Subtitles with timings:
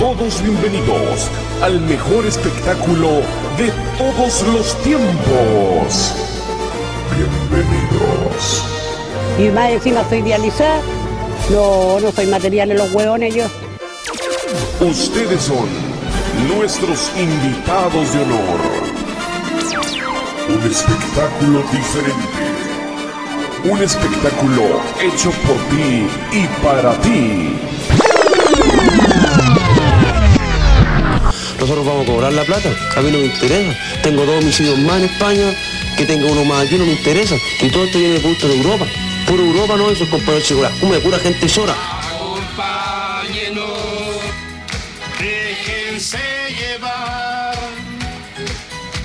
[0.00, 1.30] Todos bienvenidos
[1.62, 3.22] al mejor espectáculo
[3.56, 6.12] de todos los tiempos.
[7.16, 8.64] Bienvenidos.
[9.38, 10.80] Y más encima soy dializada.
[11.50, 13.44] No, no soy material en los hueones yo.
[14.80, 15.68] Ustedes son
[16.56, 18.60] nuestros invitados de honor.
[20.48, 22.40] Un espectáculo diferente.
[23.70, 24.62] Un espectáculo
[25.00, 27.56] hecho por ti y para ti.
[31.70, 33.78] Nosotros vamos a cobrar la plata, a mí no me interesa.
[34.02, 35.54] Tengo dos homicidios más en España,
[35.96, 37.36] que tenga uno más aquí no me interesa.
[37.60, 38.86] Y todo esto viene de punto de Europa.
[39.28, 41.46] Puro Europa no, esos compañeros chicos, como de pura gente.
[41.46, 43.68] Acompáñenos,
[45.20, 46.18] déjense
[46.58, 47.56] llevar.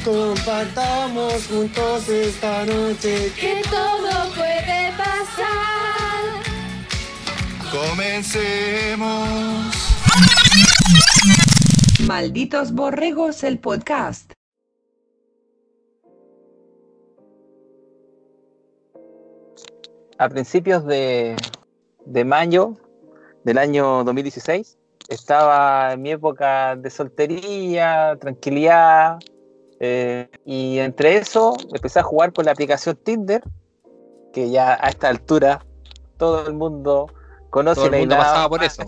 [0.03, 3.31] Compartamos juntos esta noche.
[3.39, 6.41] que todo puede pasar.
[7.69, 9.35] Comencemos.
[12.07, 14.31] Malditos Borregos, el podcast.
[20.17, 21.35] a principios de,
[22.05, 22.73] de mayo
[23.43, 24.77] del año 2016.
[25.09, 29.19] Estaba en mi época de soltería, tranquilidad,
[29.79, 33.43] eh, y entre eso empecé a jugar con la aplicación Tinder,
[34.31, 35.65] que ya a esta altura
[36.17, 37.07] todo el mundo
[37.49, 38.83] conoce Todo el la mundo pasaba por eso.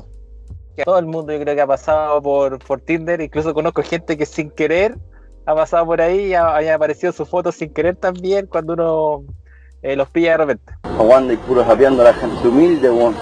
[0.78, 4.16] Que Todo el mundo yo creo que ha pasado por, por Tinder, incluso conozco gente
[4.16, 4.96] que sin querer
[5.48, 9.24] ha pasado por ahí y ha, haya aparecido su foto sin querer también cuando uno
[9.82, 10.74] eh, los pilla de repente.
[10.84, 13.16] Aguanta y puro japeando a la gente humilde, weón.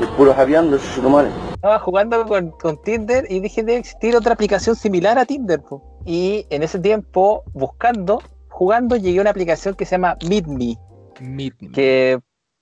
[0.00, 1.32] Y puro japeando, esos normales.
[1.54, 5.60] Estaba jugando con, con Tinder y dije debe existir otra aplicación similar a Tinder.
[5.60, 5.82] po".
[6.04, 10.76] Y en ese tiempo, buscando, jugando, llegué a una aplicación que se llama MeetMe,
[11.20, 11.70] Meet me.
[11.72, 12.20] que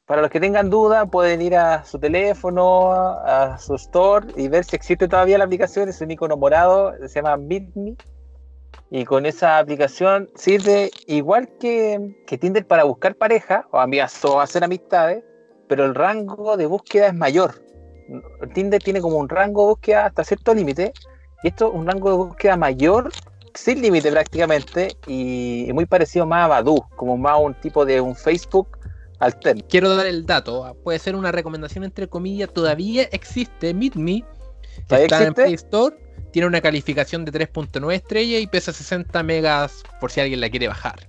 [0.09, 4.65] para los que tengan duda pueden ir a su teléfono, a su store y ver
[4.65, 7.95] si existe todavía la aplicación, es un icono morado, se llama MeetMe.
[8.91, 14.41] Y con esa aplicación sirve igual que, que Tinder para buscar pareja o amigas o
[14.41, 15.23] hacer amistades,
[15.69, 17.63] pero el rango de búsqueda es mayor.
[18.55, 20.95] Tinder tiene como un rango de búsqueda hasta cierto límite,
[21.43, 23.11] y esto es un rango de búsqueda mayor,
[23.53, 28.01] sin límite prácticamente, y, y muy parecido más a Badoo, como más un tipo de
[28.01, 28.79] un Facebook
[29.19, 29.63] alterno.
[29.69, 34.25] Quiero dar el dato, puede ser una recomendación entre comillas, todavía existe Meet Me,
[34.87, 35.35] ¿Todavía está en?
[35.35, 35.97] Play Store,
[36.33, 40.69] tiene una calificación de 3.9 estrellas y pesa 60 megas por si alguien la quiere
[40.69, 41.09] bajar.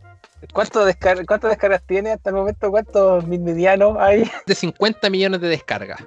[0.53, 2.71] ¿Cuánto descar- ¿Cuántas descargas tiene hasta el momento?
[2.71, 4.23] ¿Cuántos medianos hay?
[4.47, 5.99] De 50 millones de descargas.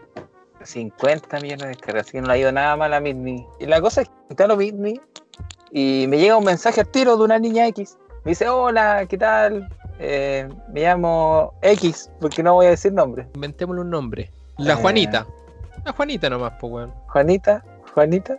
[0.64, 3.44] 50 millones de descargas, así que no le ha ido nada mal a Midney.
[3.60, 5.00] Y la cosa es que instalo Midney
[5.70, 7.96] y me llega un mensaje al tiro de una niña X.
[8.24, 9.68] Me dice, hola, ¿qué tal?
[10.04, 13.28] Eh, me llamo X, porque no voy a decir nombre.
[13.34, 14.30] Inventémosle un nombre.
[14.58, 14.76] La Eh.
[14.76, 15.26] Juanita.
[15.84, 16.92] La Juanita nomás, pues weón.
[17.08, 17.64] Juanita,
[17.94, 18.36] Juanita.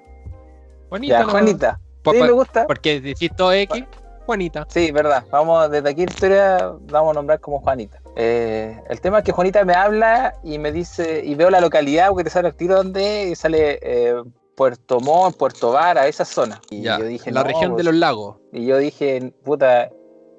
[0.89, 1.31] Juanita Ya, nomás.
[1.33, 1.79] Juanita.
[2.03, 2.67] Pa- Sí, me gusta.
[2.67, 3.85] Porque decís todo X,
[4.25, 4.65] Juanita.
[4.69, 5.23] Sí, verdad.
[5.31, 7.99] Vamos, desde aquí la historia vamos a nombrar como Juanita.
[8.17, 12.09] Eh, el tema es que Juanita me habla y me dice, y veo la localidad,
[12.09, 13.79] porque te sale el tiro donde, y sale
[14.55, 16.59] Puerto Montt, Puerto Vara, esa zona.
[16.69, 18.35] Y Ya, yo dije, la no, región de pues, los lagos.
[18.51, 19.89] Y yo dije, puta,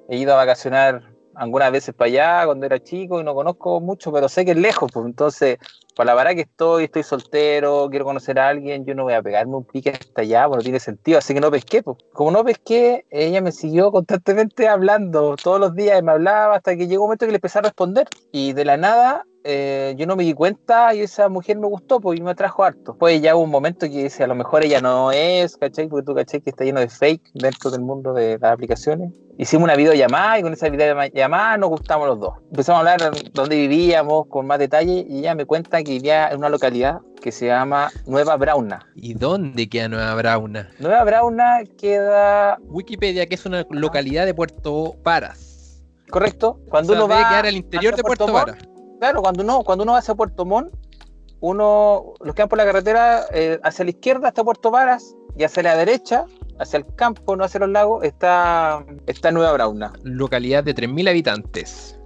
[0.07, 4.11] he ido a vacacionar algunas veces para allá cuando era chico y no conozco mucho,
[4.11, 5.57] pero sé que es lejos, pues entonces,
[5.95, 9.21] para la verdad que estoy, estoy soltero, quiero conocer a alguien, yo no voy a
[9.21, 11.97] pegarme un pique hasta allá, pues no tiene sentido, así que no pesqué, pues.
[12.13, 16.87] Como no pesqué, ella me siguió constantemente hablando, todos los días me hablaba hasta que
[16.87, 20.15] llegó un momento que le empecé a responder y de la nada eh, yo no
[20.15, 22.95] me di cuenta y esa mujer me gustó, pues y me atrajo harto.
[22.97, 25.87] Pues ya hubo un momento que dice, a lo mejor ella no es, ¿cachai?
[25.87, 26.41] Porque tú, ¿cachai?
[26.41, 29.13] Que está lleno de fake dentro del mundo de las aplicaciones.
[29.37, 32.33] Hicimos una videollamada y con esa videollamada nos gustamos los dos.
[32.49, 36.39] Empezamos a hablar dónde vivíamos con más detalle y ella me cuenta que vivía en
[36.39, 38.87] una localidad que se llama Nueva Brauna.
[38.95, 40.71] ¿Y dónde queda Nueva Brauna?
[40.79, 45.83] Nueva Brauna queda, Wikipedia, que es una localidad de Puerto Varas.
[46.09, 48.57] correcto, cuando O sea, uno va quedar al interior de Puerto Varas.
[48.99, 50.73] Claro, cuando uno, cuando uno va hacia Puerto Montt,
[51.41, 55.43] uno, los que van por la carretera, eh, hacia la izquierda está Puerto Varas y
[55.43, 56.25] hacia la derecha,
[56.59, 59.93] hacia el campo, no hacia los lagos, está, está Nueva Brauna.
[60.03, 61.99] localidad de 3.000 habitantes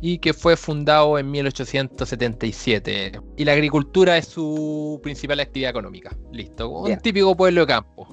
[0.00, 3.12] y que fue fundado en 1877.
[3.36, 6.14] Y la agricultura es su principal actividad económica.
[6.32, 7.00] Listo, un Bien.
[7.00, 8.08] típico pueblo de campo.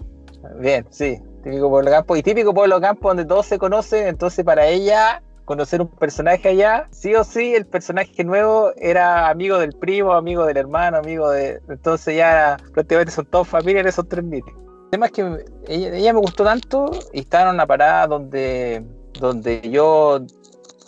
[0.60, 2.16] Bien, sí, típico pueblo campo.
[2.16, 6.88] Y típico pueblo campo donde todos se conocen, entonces para ella conocer un personaje allá,
[6.92, 11.62] sí o sí el personaje nuevo era amigo del primo, amigo del hermano, amigo de...
[11.70, 14.54] Entonces ya prácticamente son todos familias en esos tres mitos.
[14.86, 18.84] El tema es que ella, ella me gustó tanto y estaba en una parada donde,
[19.20, 20.20] donde yo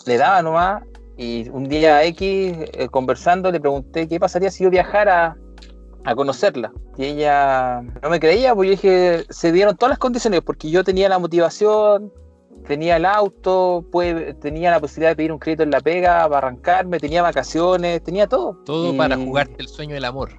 [0.06, 0.82] le daba nomás
[1.16, 5.36] y un día X eh, conversando le pregunté qué pasaría si yo viajara
[6.04, 6.72] a conocerla.
[6.96, 10.84] Y ella no me creía, pues yo dije, se dieron todas las condiciones, porque yo
[10.84, 12.12] tenía la motivación,
[12.66, 13.84] tenía el auto,
[14.40, 18.26] tenía la posibilidad de pedir un crédito en la pega para arrancarme, tenía vacaciones, tenía
[18.26, 18.56] todo.
[18.64, 20.30] Todo Y- para jugarte el sueño del amor.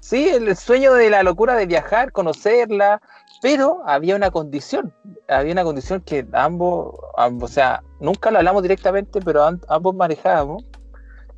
[0.00, 3.00] Sí, el sueño de la locura de viajar, conocerla,
[3.42, 4.92] pero había una condición,
[5.28, 9.94] había una condición que ambos, ambos, o sea, nunca lo hablamos directamente, pero am- ambos
[9.96, 10.64] manejábamos,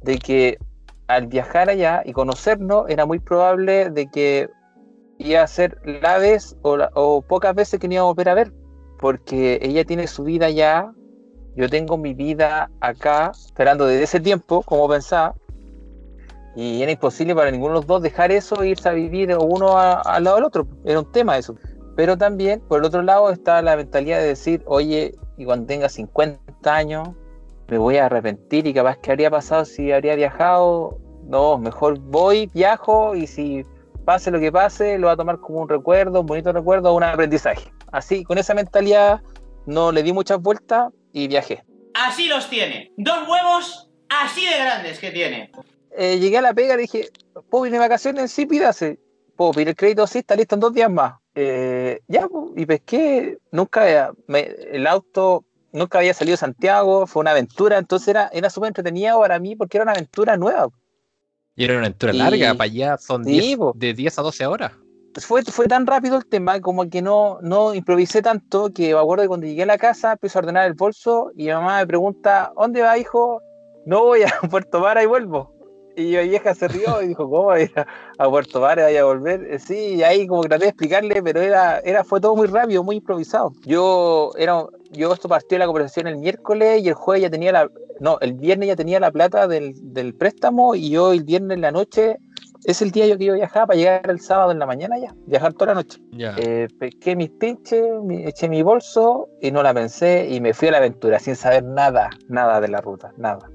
[0.02, 0.58] de que
[1.06, 4.50] al viajar allá y conocernos era muy probable de que
[5.16, 8.28] iba a ser la vez o, la- o pocas veces que no íbamos a volver
[8.28, 8.52] a ver,
[8.98, 10.92] porque ella tiene su vida allá,
[11.54, 15.34] yo tengo mi vida acá, esperando desde ese tiempo, como pensaba,
[16.54, 19.78] y era imposible para ninguno de los dos dejar eso e irse a vivir uno
[19.78, 20.66] a- al lado del otro.
[20.84, 21.54] Era un tema eso.
[21.94, 25.88] Pero también, por el otro lado, está la mentalidad de decir, oye, y cuando tenga
[25.88, 27.08] 50 años,
[27.68, 30.98] me voy a arrepentir y capaz que habría pasado si habría viajado.
[31.26, 33.64] No, mejor voy, viajo y si
[34.04, 37.02] pase lo que pase, lo va a tomar como un recuerdo, un bonito recuerdo, un
[37.02, 37.70] aprendizaje.
[37.92, 39.20] Así, con esa mentalidad,
[39.66, 41.64] no le di muchas vueltas y viajé.
[41.94, 42.92] Así los tiene.
[42.96, 45.50] Dos huevos así de grandes que tiene.
[45.96, 47.08] eh, llegué a la pega y dije,
[47.50, 48.30] ¿puedo ir de vacaciones?
[48.30, 48.98] Sí, pídase.
[49.36, 50.06] ¿Puedo pedir el crédito?
[50.06, 51.14] Sí, está listo en dos días más.
[51.34, 57.06] Eh, ya, pues, y pesqué, nunca, había- me- el auto nunca había salido de Santiago,
[57.06, 60.68] fue una aventura, entonces era, era súper entretenido para mí porque era una aventura nueva.
[61.56, 63.72] Y era una aventura Y- larga, para allá son Sí, 10 po.
[63.76, 64.72] de 10 a 12 horas.
[65.14, 69.24] Fue, fue tan rápido el tema como que no, no improvisé tanto que me acuerdo
[69.24, 71.86] que cuando llegué a la casa empiezo a ordenar el bolso y mi mamá me
[71.86, 73.40] pregunta, ¿dónde va, hijo?
[73.86, 75.57] No voy a Puerto Vara y vuelvo.
[75.98, 77.72] Y mi vieja se rió y dijo, ¿cómo ir
[78.18, 79.44] a, Puerto Vara y vaya a volver?
[79.50, 82.46] Eh, Sí, y ahí como que traté de explicarle, pero era, era, fue todo muy
[82.46, 83.52] rápido, muy improvisado.
[83.66, 87.68] Yo, era, yo esto partió la conversación el miércoles y el jueves ya tenía la,
[87.98, 91.62] no, el viernes ya tenía la plata del, del préstamo y yo el viernes en
[91.62, 92.18] la noche,
[92.64, 94.96] es el día yo que iba a viajar para llegar el sábado en la mañana
[94.98, 95.98] ya, viajar toda la noche.
[96.12, 96.36] Ya.
[96.38, 97.84] Eh, pesqué mis pinches,
[98.24, 101.64] eché mi bolso y no la pensé y me fui a la aventura sin saber
[101.64, 103.50] nada, nada de la ruta, nada.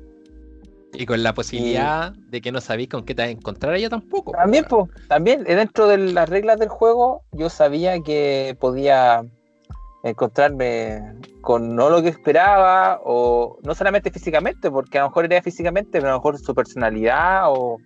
[0.93, 3.89] Y con la posibilidad de que no sabéis con qué te vas a encontrar allá
[3.89, 4.31] tampoco.
[4.31, 9.25] po, También, pues, también eh, dentro de las reglas del juego, yo sabía que podía
[10.03, 11.01] encontrarme
[11.41, 15.91] con no lo que esperaba, o no solamente físicamente, porque a lo mejor era físicamente,
[15.93, 17.79] pero a lo mejor su personalidad o,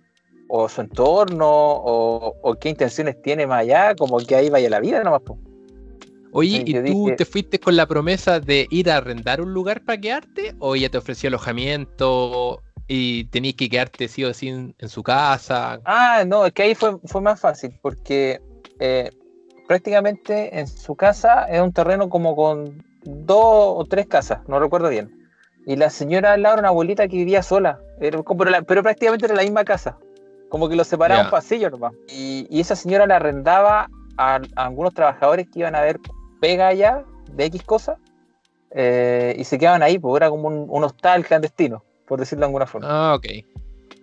[0.48, 4.80] o su entorno, o, o qué intenciones tiene más allá, como que ahí vaya la
[4.80, 5.22] vida nomás.
[5.22, 5.38] po.
[6.30, 9.82] Oye, ¿y tú dije- te fuiste con la promesa de ir a arrendar un lugar
[9.84, 10.54] para quedarte?
[10.58, 15.02] ¿O ella te ofreció alojamiento y tenías que quedarte sí o sí en, en su
[15.02, 15.80] casa?
[15.84, 18.40] Ah, no, es que ahí fue, fue más fácil, porque
[18.80, 19.10] eh,
[19.66, 24.88] prácticamente en su casa es un terreno como con dos o tres casas, no recuerdo
[24.88, 25.14] bien.
[25.66, 29.26] Y la señora al lado era una abuelita que vivía sola, pero, la- pero prácticamente
[29.26, 29.98] era la misma casa,
[30.48, 31.24] como que lo separaba Ya.
[31.26, 31.92] un pasillo nomás.
[32.08, 36.00] Y, y esa señora le arrendaba a, a algunos trabajadores que iban a ver
[36.40, 37.98] pega allá de X cosas
[38.70, 42.46] eh, y se quedaban ahí, porque era como un, un hostal clandestino, por decirlo de
[42.46, 42.88] alguna forma.
[42.90, 43.26] Ah, ok.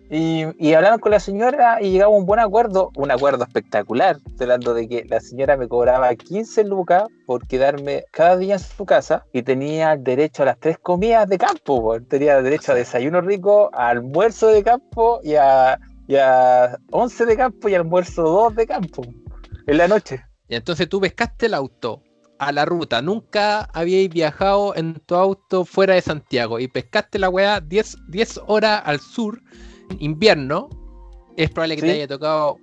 [0.10, 4.20] Y, y hablaron con la señora y llegamos a un buen acuerdo, un acuerdo espectacular,
[4.40, 8.86] hablando de que la señora me cobraba 15 lucas por quedarme cada día en su
[8.86, 12.00] casa y tenía derecho a las tres comidas de campo, po.
[12.02, 17.38] tenía derecho a desayuno rico, a almuerzo de campo y a, y a 11 de
[17.38, 19.02] campo y almuerzo 2 de campo
[19.66, 20.24] en la noche.
[20.48, 22.04] Y entonces tú pescaste el auto
[22.40, 23.02] a la ruta.
[23.02, 28.40] Nunca habíais viajado en tu auto fuera de Santiago y pescaste la weá 10, 10
[28.48, 29.42] horas al sur,
[30.00, 30.70] invierno.
[31.38, 31.88] Es probable que Sí.
[31.88, 32.58] te haya tocado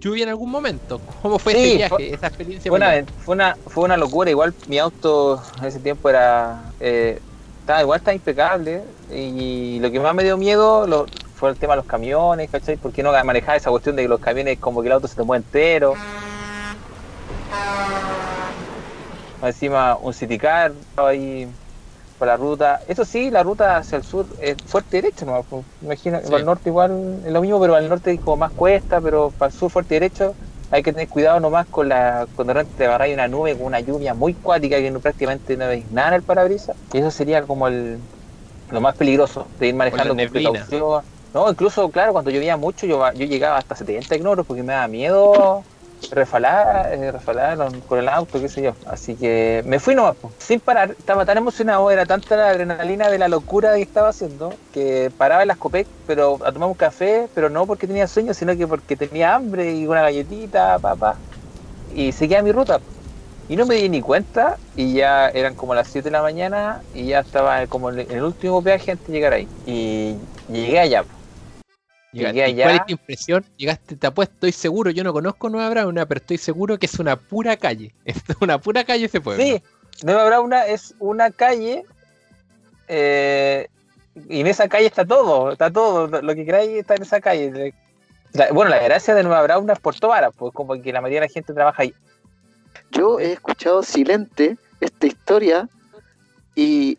[0.00, 1.00] lluvia en algún momento.
[1.22, 2.70] ¿Cómo fue Sí, ese viaje, fue- esa experiencia?
[2.70, 6.72] Fue una, fue, una, fue una locura, igual mi auto en ese tiempo era...
[6.80, 7.20] eh,
[7.60, 8.82] estaba, igual estaba impecable
[9.14, 12.76] y lo que más me dio miedo lo- fue el tema de los camiones, ¿cachai?
[12.76, 15.22] Porque no manejaba esa cuestión de que los camiones como que el auto se te
[15.22, 15.94] mueve entero.
[19.42, 21.48] Encima un city car ahí
[22.18, 22.80] por la ruta.
[22.86, 25.42] Eso sí, la ruta hacia el sur es fuerte derecho, ¿no?
[25.44, 26.30] Pues, Imagino que Sí.
[26.30, 29.32] para el norte igual es lo mismo, pero al norte es como más cuesta, pero
[29.32, 30.36] para el sur fuerte derecho
[30.70, 34.14] hay que tener cuidado nomás con la cuando te agarráis una nube con una lluvia
[34.14, 36.76] muy cuática que no, prácticamente no veis nada en el parabrisas.
[36.92, 38.00] Y eso sería como el
[38.68, 41.04] lo más peligroso de ir manejando con precaución.
[41.32, 44.88] No, incluso, claro, cuando llovía mucho, yo, yo llegaba hasta 70 ignoros porque me daba
[44.88, 45.64] miedo
[46.10, 48.78] refalar, eh, refalar con- el auto, qué sé yo.
[48.86, 50.94] Así que me fui nomás, sin parar.
[50.98, 55.42] Estaba tan emocionado, era tanta la adrenalina de la locura que estaba haciendo, que paraba
[55.42, 58.66] en las Copec, pero a tomar un café, pero no porque tenía sueño, sino que
[58.68, 61.22] porque tenía hambre y una galletita, papá.
[61.88, 62.84] Y seguía mi ruta.
[63.48, 66.84] Y no me di ni cuenta y ya eran como las 7 de la mañana
[66.92, 69.52] y ya estaba como en el último peaje antes de llegar ahí.
[69.64, 71.06] Y llegué allá.
[72.12, 72.64] Llegaste, Llegué ¿y allá.
[72.64, 73.44] ¿Cuál es tu impresión?
[73.56, 76.98] Llegaste, te apuesto, estoy seguro, yo no conozco Nueva Brauna, pero estoy seguro que es
[76.98, 77.92] una pura calle.
[78.04, 79.42] Es una pura calle ese pueblo.
[79.42, 79.62] Sí,
[80.02, 81.84] Nueva Brauna es una calle
[82.88, 83.68] eh,
[84.28, 87.20] y en esa calle está todo, está todo, lo lo que queráis está en esa
[87.20, 87.74] calle.
[88.32, 91.20] La- bueno, la gracia de Nueva Brauna es Puerto Vara, pues como que la mayoría
[91.20, 91.94] de la gente trabaja ahí.
[92.90, 95.68] Yo he escuchado silente esta historia
[96.56, 96.98] y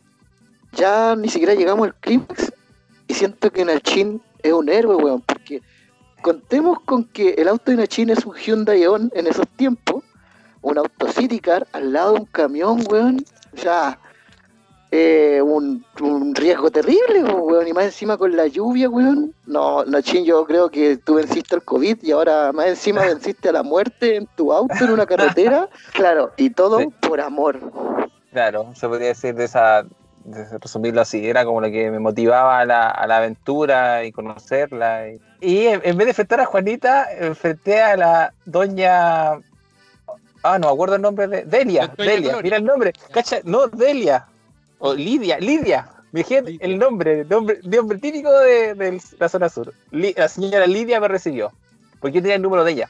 [0.74, 2.54] ya ni siquiera llegamos al clímax
[3.08, 5.62] y siento que Nachin es un héroe, weón, porque
[6.22, 10.04] contemos con que el auto de Nachin es un Hyundai Ion en esos tiempos,
[10.62, 13.98] un auto City Car al lado de un camión, weón, o sea,
[14.94, 19.34] eh, un, un riesgo terrible, weón, y más encima con la lluvia, weón.
[19.46, 23.54] No, Nachin, yo creo que tú venciste el COVID y ahora más encima venciste a
[23.54, 25.70] la muerte en tu auto en una carretera.
[25.94, 26.88] Claro, y todo Sí.
[27.02, 27.60] por amor.
[28.32, 29.86] Claro, se podría decir de esa,
[30.26, 35.10] resumirlo así, era como lo que me motivaba a la, a la aventura y conocerla.
[35.10, 39.34] Y, y en, en vez de enfrentar a Juanita, enfrenté a la doña...
[40.44, 41.44] Ah, no me acuerdo el nombre de...
[41.44, 42.94] Delia, Delia, mira el nombre.
[43.12, 44.28] Cacha, no, Delia.
[44.80, 45.88] O Lidia, Lidia.
[46.12, 49.74] Me dije el nombre, nombre, nombre típico de, de la zona sur.
[49.92, 51.54] Li- la señora Lidia me recibió,
[52.00, 52.90] porque yo tenía el número de ella.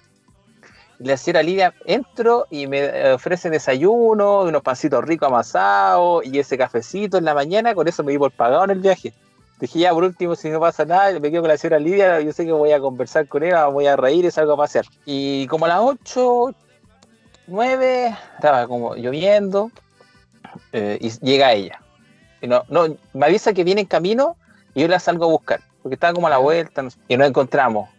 [1.04, 6.58] La señora Lidia entro y me eh, ofrece desayuno, unos pancitos ricos amasados y ese
[6.58, 9.14] cafecito en la mañana, con eso me di por pagado en el viaje.
[9.60, 12.32] Dije, ya por último, si no pasa nada, me quedo con la señora Lidia, yo
[12.34, 14.86] sé que voy a conversar con ella, voy a reír y salgo a pasear.
[15.06, 16.54] Y como a las 8,
[17.48, 19.72] 9, estaba como lloviendo
[20.72, 21.82] eh, y llega ella.
[22.42, 24.36] Y no, no, me avisa que viene en camino
[24.74, 27.90] y yo la salgo a buscar, porque estaba como a la vuelta y nos encontramos.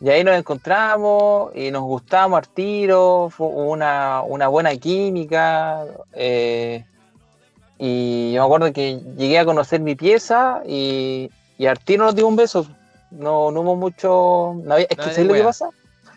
[0.00, 5.84] Y ahí nos encontramos y nos gustamos al tiro, fue una, una buena química.
[6.12, 6.84] eh,
[7.78, 12.14] y yo me acuerdo que llegué a conocer mi pieza y, y al tiro nos
[12.14, 12.66] dio un beso.
[13.10, 14.54] No, no hubo mucho.
[14.64, 15.70] no había- es que ¿sabes lo que pasa?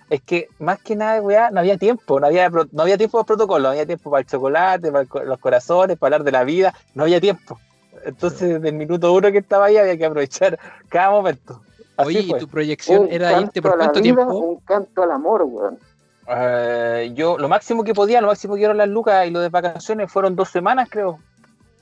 [0.09, 3.25] Es que más que nada, weá, no había tiempo, no había, no había tiempo para
[3.27, 6.43] protocolo, no había tiempo para el chocolate, para el los corazones, para hablar de la
[6.43, 7.59] vida, no había tiempo.
[8.03, 10.59] Entonces, desde el minuto uno que estaba ahí, había que aprovechar
[10.89, 11.61] cada momento.
[11.97, 14.37] Así Oye, ¿y tu proyección Un era irte por cuánto vida, tiempo?
[14.39, 15.77] Un canto al amor, weón.
[16.27, 19.49] Eh, yo lo máximo que podía, lo máximo que dieron las lucas y lo de
[19.49, 21.19] vacaciones fueron dos semanas, creo.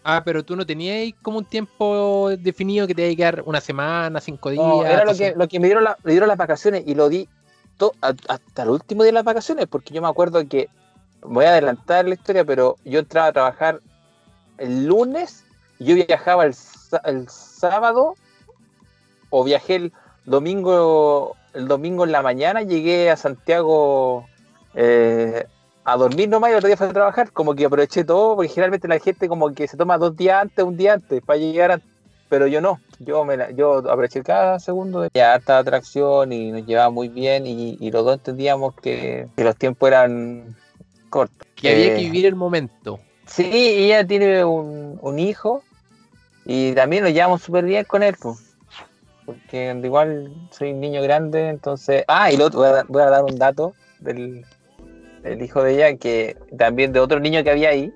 [0.04, 3.62] Ah, pero tú no tenías como un tiempo definido que te iba a quedar una
[3.62, 4.66] semana, cinco días.
[4.66, 7.10] No, era lo que, lo que me dieron, la- me dieron las vacaciones y lo
[7.10, 7.28] di
[7.78, 10.70] to- a- hasta el último día de las vacaciones, porque yo me acuerdo que,
[11.22, 13.82] voy a adelantar la historia, pero yo entraba a trabajar
[14.58, 15.44] el lunes
[15.80, 16.56] y yo viajaba el,
[17.04, 18.16] el sábado
[19.30, 19.94] o viajé el
[20.26, 24.26] domingo, el domingo en la mañana, llegué a Santiago
[24.76, 25.46] eh,
[25.84, 28.50] a dormir nomás y el otro día fui a trabajar, como que aproveché todo, porque
[28.50, 31.72] generalmente la gente como que se toma dos días antes, un día antes, para llegar
[31.72, 31.90] antes
[32.30, 36.64] pero yo no, yo me la- yo aproveché cada segundo ya harta atracción y nos
[36.64, 40.56] llevaba muy bien y, y los dos entendíamos que, que los tiempos eran
[41.10, 41.48] cortos.
[41.56, 43.00] Que había Eh, que vivir el momento.
[43.26, 45.64] Sí, ella tiene un, un hijo
[46.46, 48.38] y también nos llevamos súper bien con él, pues,
[49.30, 52.04] porque igual soy un niño grande, entonces...
[52.08, 54.44] Ah, y lo otro, voy a, dar- voy a dar un dato del,
[55.22, 57.94] del hijo de ella, que también de otro niño que había ahí,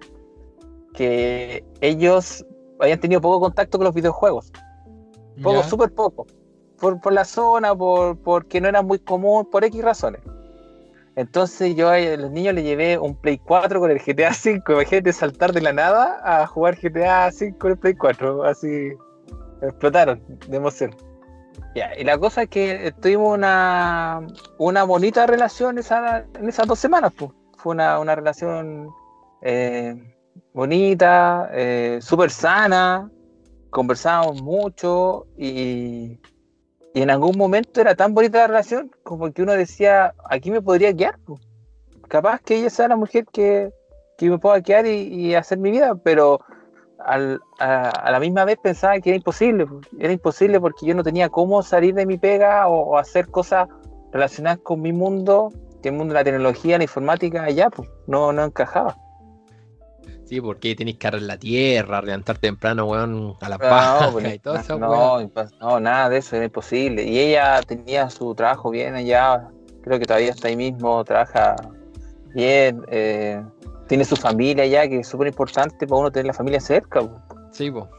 [0.94, 2.46] que ellos
[2.80, 4.52] habían tenido poco contacto con los videojuegos,
[5.42, 6.28] poco, súper poco,
[6.80, 10.22] por, por la zona, por, porque no era muy común, por X razones.
[11.16, 15.12] Entonces yo a los niños les llevé un Play 4 con el GTA V, imagínate
[15.14, 18.92] saltar de la nada a jugar GTA V con el Play 4, así
[19.64, 20.96] explotaron de emoción.
[21.76, 24.22] Y la cosa es que tuvimos una,
[24.60, 27.32] una bonita relación esa- en esas dos semanas, pues.
[27.58, 28.90] Fue una, una relación
[29.42, 29.96] eh,
[30.54, 33.10] bonita, eh, súper sana,
[33.70, 36.20] conversábamos mucho y,
[36.94, 40.62] y en algún momento era tan bonita la relación como que uno decía, aquí me
[40.62, 41.18] podría quedar.
[41.26, 41.40] po.
[42.08, 43.72] Capaz que ella sea la mujer que,
[44.18, 46.40] que me pueda quedar y hacer mi vida, pero
[47.06, 49.66] al- a, a la misma vez pensaba que era imposible.
[49.66, 49.82] po.
[50.00, 53.68] Era imposible porque yo no tenía cómo salir de mi pega o, o hacer cosas
[54.12, 58.32] relacionadas con mi mundo, que el mundo de la tecnología, la informática, allá, pues no,
[58.34, 58.96] no encajaba.
[60.26, 64.26] Sí, porque tenéis que arreglar la tierra, levantar temprano, weón, a la Ah, paja pues,
[64.36, 65.20] y todo eso, no,
[65.60, 67.04] no, nada de eso, era imposible.
[67.04, 69.50] Y ella tenía su trabajo bien allá,
[69.82, 71.56] creo que todavía está ahí mismo, trabaja
[72.34, 73.44] bien, eh,
[73.88, 77.02] tiene su familia allá, que es súper importante para uno tener la familia cerca.
[77.02, 77.22] po.
[77.52, 77.90] Sí, po.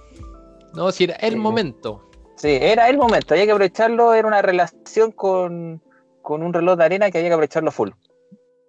[0.74, 1.38] No, si era el Sí.
[1.38, 2.08] momento.
[2.36, 5.80] Sí, era el momento, había que aprovecharlo, era una relación con,
[6.20, 7.90] con un reloj de arena que había que aprovecharlo full.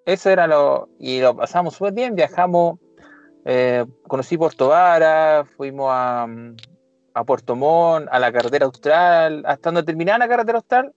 [0.05, 2.77] Eso era lo, y lo pasamos súper bien, viajamos,
[3.43, 6.27] eh, conocí Puerto Vara, fuimos a,
[7.15, 10.93] a Puerto Montt, a la carretera austral, hasta donde terminaba la carretera austral,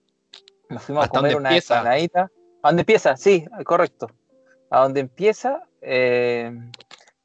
[0.69, 2.29] nos fuimos a comer una empanadita.
[2.61, 3.17] ¿A dónde empieza?
[3.17, 4.11] Sí, correcto.
[4.69, 6.51] A donde empieza, eh,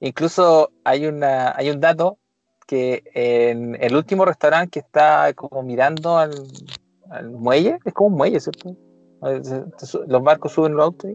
[0.01, 2.19] incluso hay, una, hay un dato
[2.67, 6.33] que en el último restaurante que está como mirando al,
[7.11, 8.77] al muelle, es como un muelle, ¿cierto?
[10.07, 11.13] Los barcos suben los autos.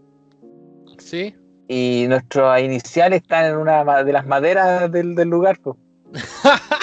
[0.97, 1.35] Sí.
[1.67, 5.59] y nuestros iniciales están en una de las maderas del, del lugar.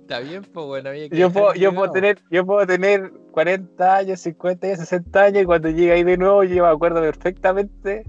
[0.00, 4.20] Está bien, pues bueno, que Yo puedo, yo, puedo tener, yo puedo tener 40 años,
[4.20, 8.04] 50 años, 60 años, y cuando llegue ahí de nuevo, yo me acuerdo perfectamente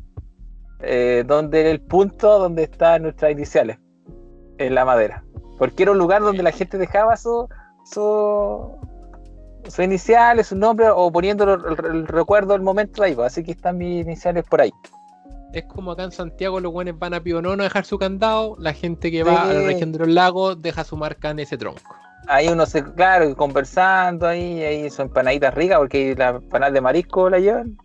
[0.86, 3.78] eh, dónde era el punto donde estaban nuestras iniciales,
[4.58, 5.24] en la madera.
[5.58, 7.48] Porque era un lugar donde la gente dejaba su,
[7.86, 8.72] su,
[9.66, 13.16] sus iniciales, su nombre, o poniendo el, el- el recuerdo del momento ahí.
[13.16, 14.72] pues, Así que están mis iniciales por ahí.
[15.54, 18.74] Es como acá en Santiago los buenos van a Pionono a dejar su candado, la
[18.74, 19.66] gente que va a la Sí.
[19.68, 21.80] región de los lagos deja su marca en ese tronco.
[22.28, 27.30] Ahí uno se, claro, conversando ahí, ahí son empanaditas ricas, porque la empanada de marisco
[27.30, 27.78] la llevan.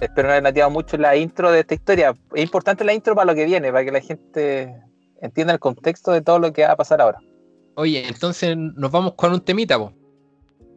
[0.00, 2.14] Espero no haber nateado mucho la intro de esta historia.
[2.34, 4.74] Es importante la intro para lo que viene, para que la gente
[5.20, 7.18] entienda el contexto de todo lo que va a pasar ahora.
[7.74, 9.92] Oye, entonces nos vamos con un temita, po.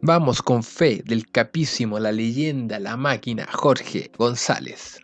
[0.02, 4.98] Vamos con fe del capísimo, la leyenda, la máquina, Jorge González.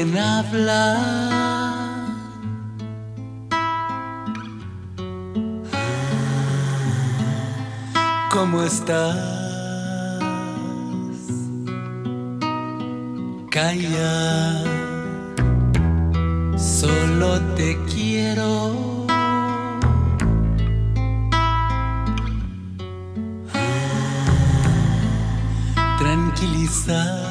[0.00, 0.96] Quien habla.
[8.30, 9.16] ¿Cómo estás?
[13.50, 14.64] Calla,
[16.56, 18.90] solo te quiero.
[25.98, 27.29] tranquilizar.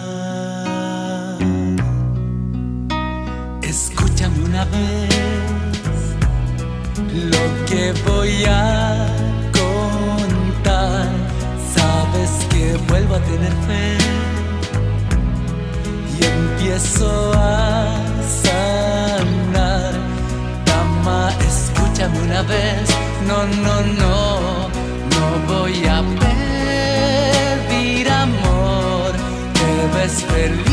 [7.13, 9.07] Lo que voy a
[9.59, 11.07] contar.
[11.75, 13.97] Sabes que vuelvo a tener fe
[16.19, 17.95] y empiezo a
[18.43, 19.93] sanar.
[20.65, 22.89] Dama, escúchame una vez.
[23.27, 24.69] No, no, no,
[25.13, 26.01] no voy a
[27.69, 29.11] pedir amor.
[29.53, 30.68] Te ves feliz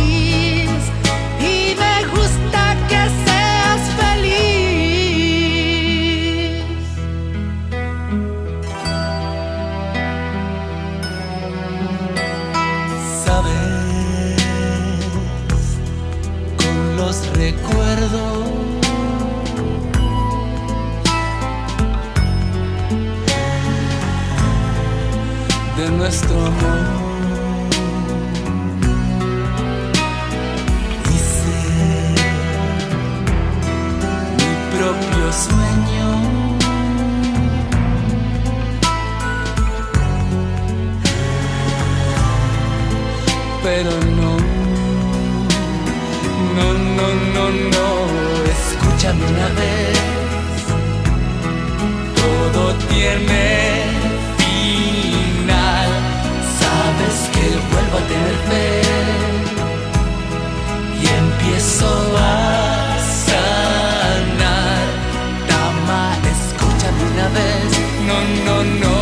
[25.97, 27.07] nuestro amor.
[34.77, 36.09] Propio sueño.
[43.63, 44.37] Pero no,
[46.57, 47.87] no, no, no, no,
[48.55, 49.97] escúchame una vez
[52.55, 53.76] todo tiene
[57.97, 58.83] a tener fe
[61.01, 64.87] y empiezo a sanar.
[65.49, 66.03] Dama,
[66.35, 67.69] escúchame una vez.
[68.09, 68.97] No, no, no.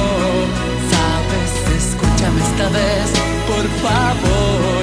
[0.93, 1.51] Sabes,
[1.83, 3.07] escúchame esta vez.
[3.51, 4.83] Por favor,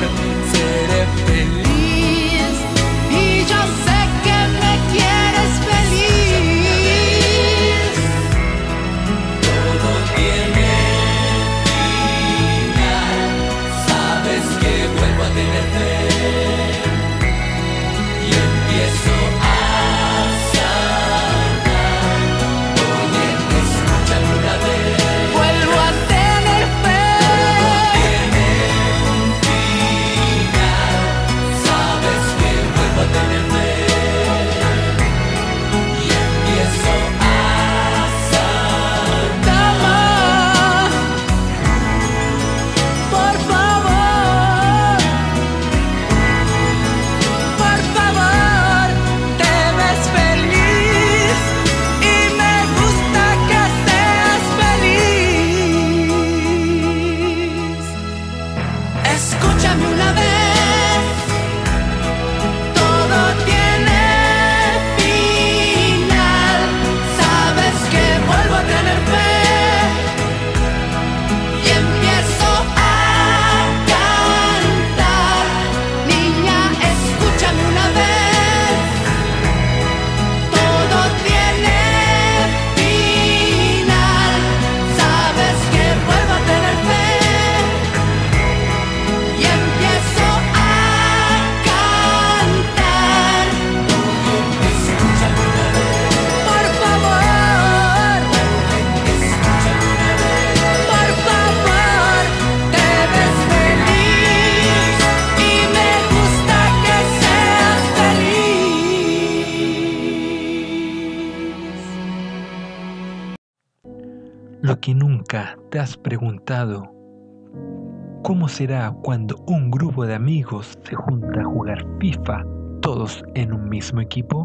[120.52, 122.44] amigos se junta a jugar FIFA
[122.82, 124.44] todos en un mismo equipo?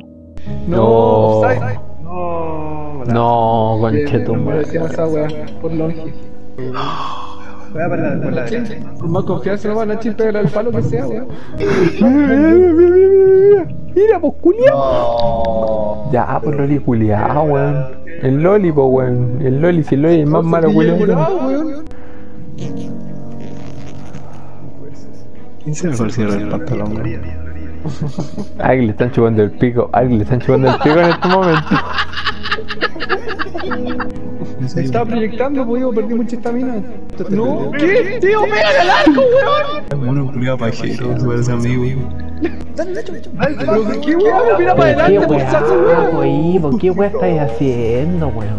[0.69, 1.42] No,
[2.03, 5.29] no, No, weá,
[5.61, 6.12] por longe.
[7.75, 8.77] Derecha.
[8.99, 11.29] Por más confianza no van a chispear al palo que sea, weón.
[13.95, 16.11] Mira, pues culiao.
[16.12, 17.87] Ya, pues Loli culiao, weón.
[18.23, 19.40] El Loli, pues weón.
[19.42, 21.85] El Loli, si el Loli es el más malo culiao.
[25.66, 27.16] ¿Quién se mejor cierra el pantalón, güey?
[28.61, 31.29] A alguien le están chupando el pico, alguien le están chupando el pico en este
[31.29, 31.76] momento.
[34.68, 36.76] Se estaba proyectando, pues digo, perdí mucha estamina.
[37.31, 38.18] No, ¿qué?
[38.20, 39.20] Tío, pégale al arco,
[39.90, 40.07] weón.
[40.07, 41.83] Mono culiado pajero, tú eres amigo.
[42.76, 46.62] Pero qué weón, mira para ¿Qué adelante, weá, weón.
[46.62, 48.55] ¿Por qué weá estáis haciendo, weón?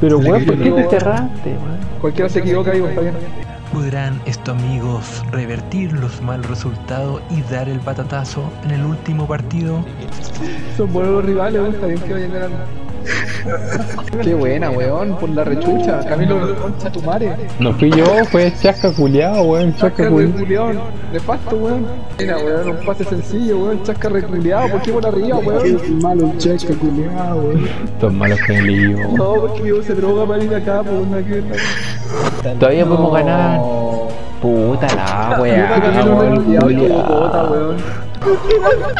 [0.00, 1.78] Pero weón, ¿por qué te cerraste, weón?
[2.00, 3.14] Cualquiera se equivoca, digo, está bien.
[3.72, 9.84] ¿Podrán estos amigos revertir los malos resultados y dar el patatazo en el último partido?
[10.76, 12.87] Son buenos rivales, está bien que vayan ganando.
[14.22, 16.00] Qué buena, weón, por la rechucha.
[16.04, 17.34] Camilo, concha tu madre.
[17.58, 19.74] No fui yo, fue Chasca culiao, weón.
[19.76, 20.32] Chasca culiao.
[20.32, 20.72] reculeado,
[21.12, 21.86] nefasto, weón.
[22.18, 23.82] Mira, weón, un pase sencillo, weón.
[23.82, 26.02] Chasca reculeado, ¿por qué por arriba, weón?
[26.02, 27.64] malo el chasca culiado, güey.
[27.84, 29.14] Estos malos que weón.
[29.14, 31.42] No, porque yo se droga para ir acá, pues una que
[32.58, 33.60] Todavía podemos ganar.
[34.40, 35.38] Puta la
[37.50, 38.07] weón.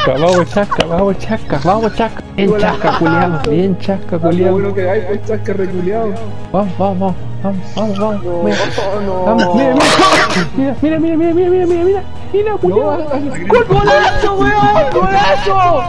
[0.07, 2.23] Vamos, Chasca, vamos, Chasca, vamos, Chasca.
[2.37, 3.41] Bien, Chasca, culiao.
[3.51, 4.53] Bien, Chasca, Lo culiao.
[4.53, 6.13] bueno que hay, pues chasca reculeado.
[6.53, 8.25] Vamos, vamos, vamos, vamos, vamos.
[8.25, 8.57] No, Mira,
[9.07, 9.23] no.
[9.25, 9.75] Vamos, mira,
[10.57, 12.03] mira, mira, mira, mira, mira, mira, mira, mira,
[12.33, 13.05] mira, culiao.
[13.49, 14.93] ¡Gol, golazo, weón!
[14.93, 15.83] ¡Golazo!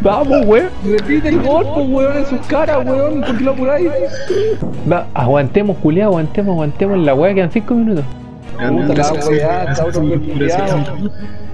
[0.00, 0.70] Vamos, weón.
[0.84, 3.20] Repite el gol, pues, weón, en sus caras, weón.
[3.20, 3.88] ¿Por qué lo apuráis?
[4.90, 8.04] Va, aguantemos, culiao, aguantemos, aguantemos la weá, quedan 5 minutos.
[8.56, 9.74] Puta la weá.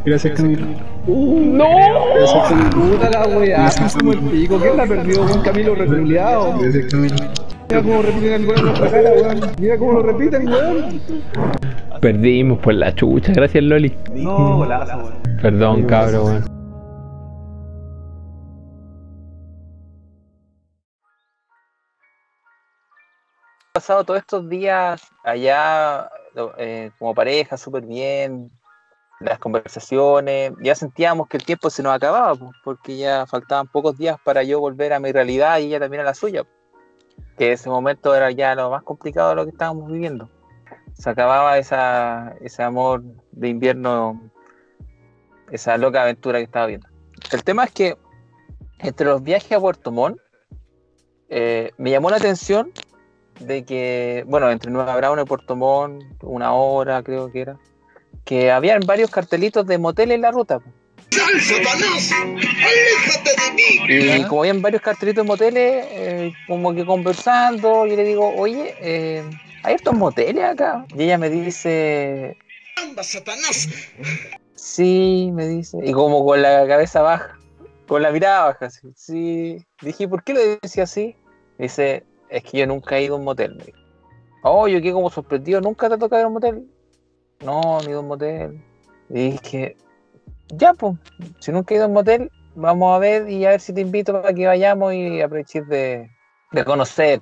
[0.05, 0.67] Gracias, Camilo.
[1.07, 1.69] ¡No!
[2.71, 4.59] Puta la weá, es como el pico.
[4.59, 5.43] ¿Quién la perdió, weón?
[5.43, 6.59] Camilo reculeado.
[6.59, 7.17] Gracias, Camilo.
[7.69, 9.41] Mira cómo repiten el gol en nuestra cara, weón.
[9.59, 11.01] Mira cómo lo repiten, weón.
[12.01, 13.95] Perdimos por la chucha, gracias Loli.
[14.15, 15.15] No, golazo, güey.
[15.43, 16.61] Perdón, cabro, weón.
[23.81, 26.11] pasado todos estos días allá
[26.59, 28.51] eh, como pareja, súper bien,
[29.21, 33.97] las conversaciones, ya sentíamos que el tiempo se nos acababa, pues, porque ya faltaban pocos
[33.99, 36.45] días para yo volver a mi realidad y ella también a la suya,
[37.37, 40.31] que ese momento era ya lo más complicado de lo que estábamos viviendo.
[40.95, 43.03] Se acababa esa, ese amor
[43.33, 44.31] de invierno,
[45.51, 46.89] esa loca aventura que estaba viendo.
[47.31, 47.99] El tema es que
[48.79, 50.19] entre los viajes a Puerto Montt,
[51.29, 52.73] eh, me llamó la atención
[53.39, 57.59] de que, bueno, entre Nueva Brauna y Puerto Montt, una hora creo que era,
[58.25, 60.59] que habían varios cartelitos de motel en la ruta.
[60.61, 60.71] po.
[63.89, 68.75] Y como habían varios cartelitos de moteles, eh, como que conversando, yo le digo, oye,
[68.81, 69.25] eh,
[69.63, 70.87] ¿hay estos moteles acá?
[70.97, 72.37] Y ella me dice,
[74.55, 77.39] sí, me dice, y como con la cabeza baja,
[77.87, 79.67] con la mirada baja, así, sí.
[79.83, 81.17] Dije, ¿por qué lo decía así?
[81.59, 83.57] Dice, es que yo nunca he ido a un motel.
[83.57, 83.79] me dijo.
[84.43, 86.67] Oh, yo quedé como sorprendido, ¿nunca te ha tocado ir a un motel?
[87.45, 88.63] No, ni un motel.
[89.09, 89.77] Y dije,
[90.49, 90.97] ya, pues,
[91.41, 93.81] si nunca he ido a un motel, vamos a ver y a ver si te
[93.81, 96.11] invito para que vayamos y aproveches de,
[96.53, 97.21] de conocer.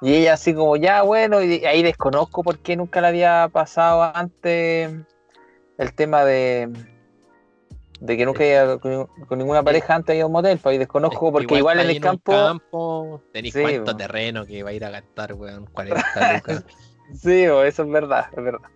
[0.00, 4.10] Y ella así como, ya, bueno, y ahí desconozco por qué nunca le había pasado
[4.14, 4.90] antes
[5.78, 6.70] el tema de,
[8.00, 11.32] de que nunca haya con, con ninguna pareja antes había un motel, pues ahí desconozco
[11.32, 12.32] porque igual, en el campo...
[12.32, 16.64] campo tenéis Sí, cuánto terreno que va a ir a gastar, weón, 40 lucas.
[17.12, 18.68] Sí, bo, eso es verdad, es verdad.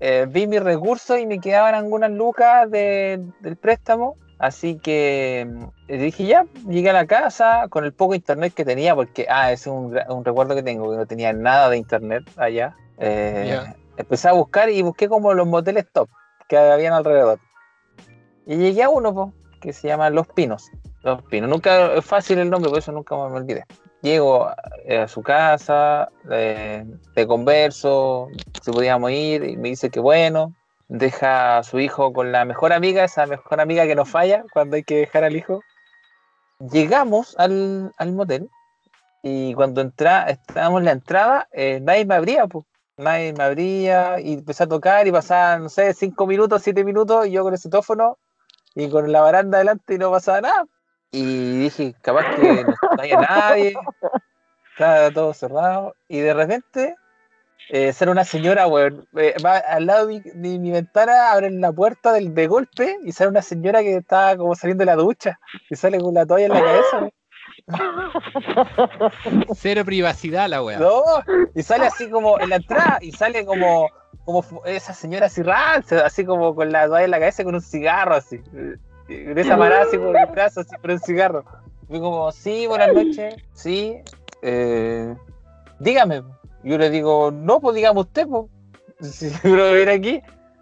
[0.00, 5.64] Eh, vi mis recursos y me quedaban algunas lucas de- del préstamo, así que mm,
[5.88, 9.66] dije ya, llegué a la casa con el poco internet que tenía, porque, ah, es
[9.66, 12.76] un, un recuerdo que tengo, que no tenía nada de internet allá.
[12.98, 13.76] Eh, Ya.
[13.98, 16.10] Empecé a buscar y busqué como los moteles top
[16.48, 17.38] que habían alrededor.
[18.44, 20.70] Y llegué a uno, po, que se llama Los Pinos.
[21.02, 21.48] Los Pinos.
[21.48, 23.64] Nunca es fácil el nombre, por eso nunca me olvidé.
[24.06, 28.28] Llego a su casa, eh, te converso,
[28.62, 30.54] si podíamos ir, y me dice que bueno.
[30.86, 34.76] Deja a su hijo con la mejor amiga, esa mejor amiga que nos falla cuando
[34.76, 35.60] hay que dejar al hijo.
[36.70, 38.48] Llegamos al, al motel
[39.24, 42.64] y cuando entra, estábamos en la entrada, eh, nadie me abría, pues.
[42.98, 47.26] Nadie me abría y empecé a tocar y pasaban, no sé, cinco minutos, siete minutos
[47.26, 48.18] y yo con el citófono
[48.76, 50.64] y con la baranda delante y no pasaba nada.
[51.12, 53.74] Y dije, capaz que no había nadie.
[54.76, 56.96] estaba todo cerrado, y de repente
[57.70, 61.60] eh, sale una señora, weón, eh, va al lado de mi, de mi ventana, abren
[61.60, 64.96] la puerta del, de golpe, y sale una señora que estaba como saliendo de la
[64.96, 65.38] ducha,
[65.70, 67.12] y sale con la toalla en la cabeza, weón.
[69.56, 70.78] Cero privacidad la weá.
[70.78, 71.02] No,
[71.54, 73.88] y sale así como en la entrada, y sale como,
[74.24, 77.62] como esa señora así ranza, así como con la toalla en la cabeza con un
[77.62, 78.40] cigarro así.
[79.08, 81.44] De esa manera así por el brazo, así por un cigarro.
[81.84, 83.98] Y fue como, sí, buenas noches, sí,
[84.42, 85.14] eh,
[85.78, 86.22] dígame.
[86.64, 88.46] Yo le digo, no, pues dígame usted, pues.
[89.00, 90.20] Si viene aquí.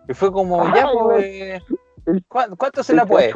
[0.09, 1.61] Y fue como, ya, Ay, pues, eh,
[2.29, 3.33] ¿cuánto, cuánto se la puede?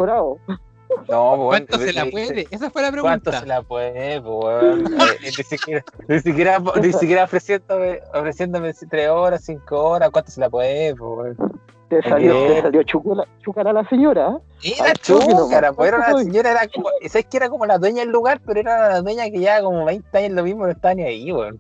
[1.09, 2.47] No, pues, ¿Cuánto bueno, se la puede?
[2.51, 3.40] Esa fue la ¿Cuánto pregunta.
[3.40, 4.64] se la puede, pues?
[4.64, 10.31] Eh, eh, ni siquiera, ni siquiera, ni siquiera ofreciéndome, ofreciéndome tres horas, cinco horas, ¿cuánto
[10.31, 11.58] se la puede, pues, weón?
[11.88, 14.38] Te salió, te salió chúcara, chúcara la señora.
[14.62, 14.74] ¿eh?
[14.79, 18.01] Era chúcara, pues era ¿Cuánto una señora, era como, ¿sabes que era como la dueña
[18.01, 18.40] del lugar?
[18.44, 21.33] Pero era la dueña que ya como 20 años lo mismo, no estaba ni ahí,
[21.33, 21.59] weón.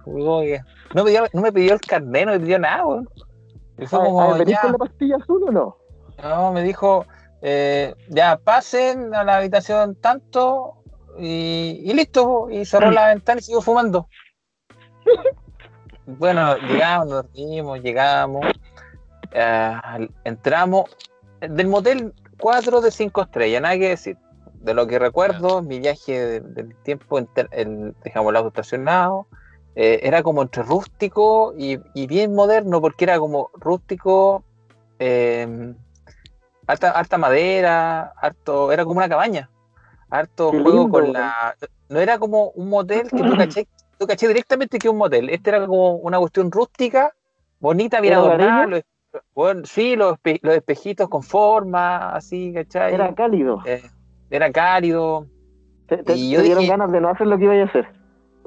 [0.94, 3.08] No me, no me pidió el carnet, no me pidió nada, weón.
[3.78, 5.76] Y fue Ah, como, ah, ¿Venís ya, con la pastilla azul o no?
[6.22, 7.06] no, me dijo,
[7.40, 10.82] eh, ya pasen a la habitación tanto
[11.18, 14.08] y, y listo, y cerró la ventana y siguió fumando.
[16.10, 18.46] Bueno, llegamos, nos dormimos, llegamos,
[19.32, 20.90] eh, entramos
[21.40, 24.16] del motel 4 de 5 estrellas, nada que decir.
[24.60, 29.26] De lo que recuerdo, mi viaje de- del tiempo, el, dejamos el auto estacionado,
[29.76, 34.42] eh, era como entre rústico y, y bien moderno, porque era como rústico,
[34.98, 35.74] eh,
[36.66, 39.48] harta, harta madera, harto, era como una cabaña,
[40.10, 41.56] harto Qué juego lindo, con la.
[41.88, 43.66] No era como un motel que tú caché,
[43.98, 45.30] tú caché directamente que un motel.
[45.30, 47.14] Este era como una cuestión rústica,
[47.60, 48.82] bonita, bien ¿Era adornada.
[49.34, 52.94] Bueno, sí, los, los espejitos con forma, así, ¿cachai?
[52.94, 53.60] Era cálido.
[53.66, 53.82] Eh,
[54.30, 55.26] era cálido.
[55.86, 57.64] Te, te- y te yo dieron dije- ganas de no hacer lo que iba a
[57.64, 57.88] hacer.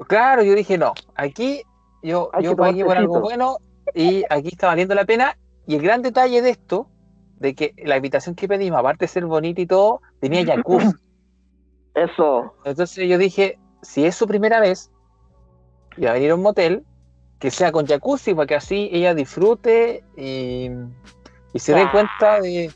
[0.08, 1.62] Claro, yo dije, no, aquí
[2.02, 3.56] yo, yo pagué por algo bueno
[3.94, 5.36] y aquí está valiendo la pena.
[5.66, 6.88] Y el gran detalle de esto,
[7.38, 10.92] de que la habitación que pedimos, aparte de ser bonita y todo, tenía jacuzzi.
[11.94, 12.54] Eso.
[12.64, 14.90] Entonces yo dije, si es su primera vez
[15.96, 16.84] y va a venir a un motel,
[17.42, 20.70] que sea con jacuzzi, para que así ella disfrute y,
[21.52, 21.90] y se dé Ah.
[21.90, 22.70] cuenta de,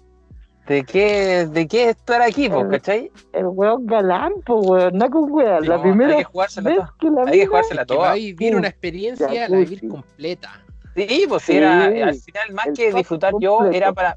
[0.67, 3.13] de qué de qué es estar aquí, po, El- ¿cachai?
[3.33, 5.69] El weón galán, pues weón, no con weón.
[5.69, 6.95] La No, primera hay que jugársela vez toda.
[6.99, 8.11] que la Hay que jugársela toda.
[8.11, 10.61] a vivir una experiencia, la va a vivir completa.
[10.97, 14.17] Sí, pues sí, era, al final, más el que disfrutar yo, era para.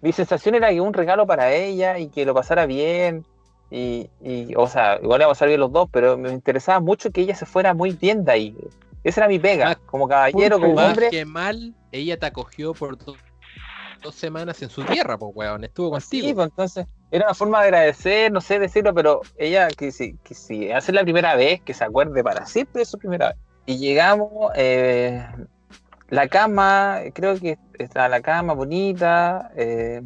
[0.00, 3.26] Mi sensación era que un regalo para ella y que lo pasara bien.
[3.70, 7.10] Y, y, o sea, igual vamos a pasar bien los dos, pero me interesaba mucho
[7.10, 8.56] que ella se fuera muy bien de ahí.
[9.04, 11.10] Esa era mi pega, Más- como caballero, como Más hombre.
[11.10, 13.16] que mal, ella te acogió por do-
[14.02, 15.64] dos semanas en su tierra, pues weón.
[15.64, 16.28] Estuvo contigo.
[16.28, 20.16] Sí, pues entonces era una forma de agradecer, no sé decirlo, pero ella que si,
[20.18, 23.36] que si hace la primera vez, que se acuerde para siempre de su primera vez.
[23.66, 25.24] Y llegamos, eh,
[26.08, 30.00] la cama, creo que está la cama bonita, eh,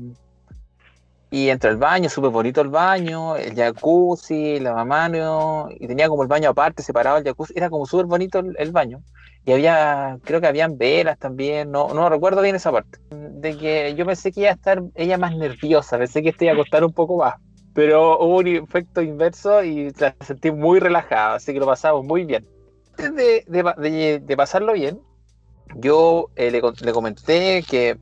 [1.30, 6.28] y entra el baño, súper bonito el baño, el jacuzzi, lavamanos, y tenía como el
[6.28, 9.02] baño aparte, separado el jacuzzi, era como súper bonito el, el baño.
[9.44, 12.98] Y había, creo que habían velas también, no, no recuerdo bien esa parte.
[13.10, 16.54] De que yo pensé que iba a estar ella más nerviosa, pensé que esto iba
[16.54, 17.34] a costar un poco más.
[17.72, 22.24] Pero hubo un efecto inverso y la sentí muy relajada, así que lo pasamos muy
[22.24, 22.44] bien.
[22.98, 24.98] Antes de, de de- de pasarlo bien,
[25.76, 27.98] yo eh, le, le comenté que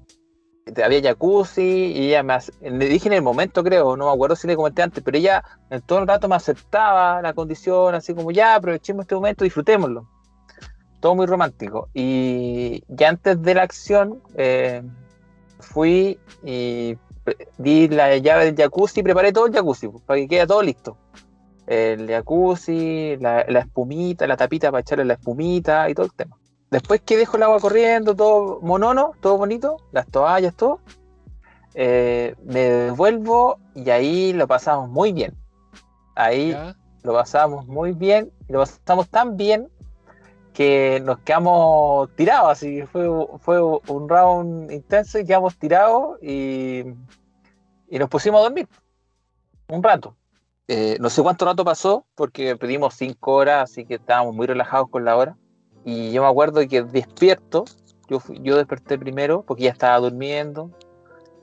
[0.83, 4.46] había jacuzzi y ella me le dije en el momento creo, no me acuerdo si
[4.46, 8.31] le comenté antes, pero ella en todo el rato me aceptaba la condición, así como
[8.31, 10.09] ya aprovechemos este momento, disfrutémoslo.
[11.00, 11.90] Todo muy romántico.
[11.92, 14.83] Y ya antes de la acción eh,
[15.61, 16.96] fui y
[17.59, 20.62] di la llave del jacuzzi y preparé todo el jacuzzi pues, para que quede todo
[20.62, 20.96] listo.
[21.66, 26.38] El jacuzzi, la espumita, la tapita para echarle la espumita y todo el tema.
[26.70, 30.81] Después que dejo el agua corriendo, todo monono, todo bonito, las toallas, todo,
[31.74, 35.35] eh, me devuelvo y ahí lo pasamos muy bien.
[36.16, 36.77] Ahí ¿Ya?
[37.03, 39.68] lo pasamos muy bien, y lo pasamos tan bien
[40.53, 46.85] que nos quedamos tirados, así que fue, fue un round intenso y quedamos tirados y,
[47.88, 48.68] y nos pusimos a dormir
[49.68, 50.16] un rato.
[50.66, 54.88] Eh, no sé cuánto rato pasó, porque pedimos cinco horas, así que estábamos muy relajados
[54.88, 55.37] con la hora.
[55.85, 57.64] Y yo me acuerdo que despierto,
[58.09, 60.70] yo, yo desperté primero porque ya estaba durmiendo.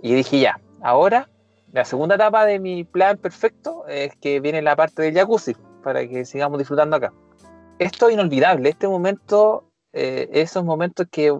[0.02, 1.30] Y dije, ya, ahora
[1.72, 6.08] la segunda etapa de mi plan perfecto es que viene la parte del jacuzzi, para
[6.08, 7.14] que sigamos disfrutando acá.
[7.80, 11.38] Esto es inolvidable, este momento, eh, esos momentos que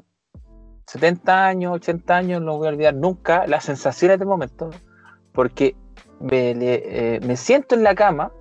[0.88, 4.70] 70 años, 80 años, no voy a olvidar nunca, las sensaciones del momento,
[5.34, 5.76] porque
[6.20, 8.32] me, le- eh, me siento en la cama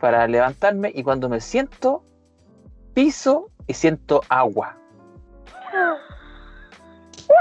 [0.00, 2.02] para levantarme y cuando me siento
[2.94, 4.76] piso y siento agua.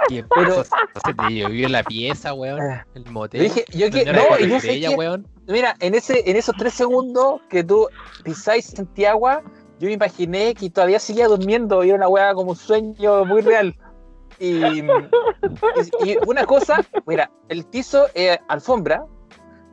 [0.08, 2.60] ¿Qué pero se te llovió la pieza, weón.
[2.94, 3.42] El motel.
[3.42, 5.28] Yo dije, yo que, ¿Dónde era no, y yo sé botella, que- weón?
[5.48, 7.88] Mira, en ese, en esos tres segundos que tú
[8.24, 9.44] pisáis y sentí agua,
[9.80, 13.42] yo me imaginé que todavía seguía durmiendo y era una weá como un sueño muy
[13.42, 13.76] real.
[14.40, 14.82] Y, y-
[16.04, 19.06] y una cosa, mira, el piso es alfombra,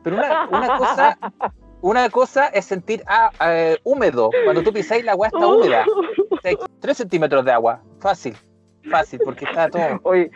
[0.03, 1.17] pero una, una cosa,
[1.81, 4.29] una cosa es sentir ah, eh, húmedo.
[4.45, 5.85] Cuando tú pisáis la agua está húmeda.
[6.43, 8.35] O sea, tres centímetros de agua, fácil,
[8.89, 9.81] fácil, porque está todo.
[10.03, 10.29] Oye,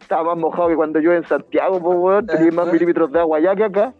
[0.00, 3.38] estaba más mojado que cuando yo en Santiago, pues, weón, tenía más milímetros de agua
[3.38, 3.94] allá que acá.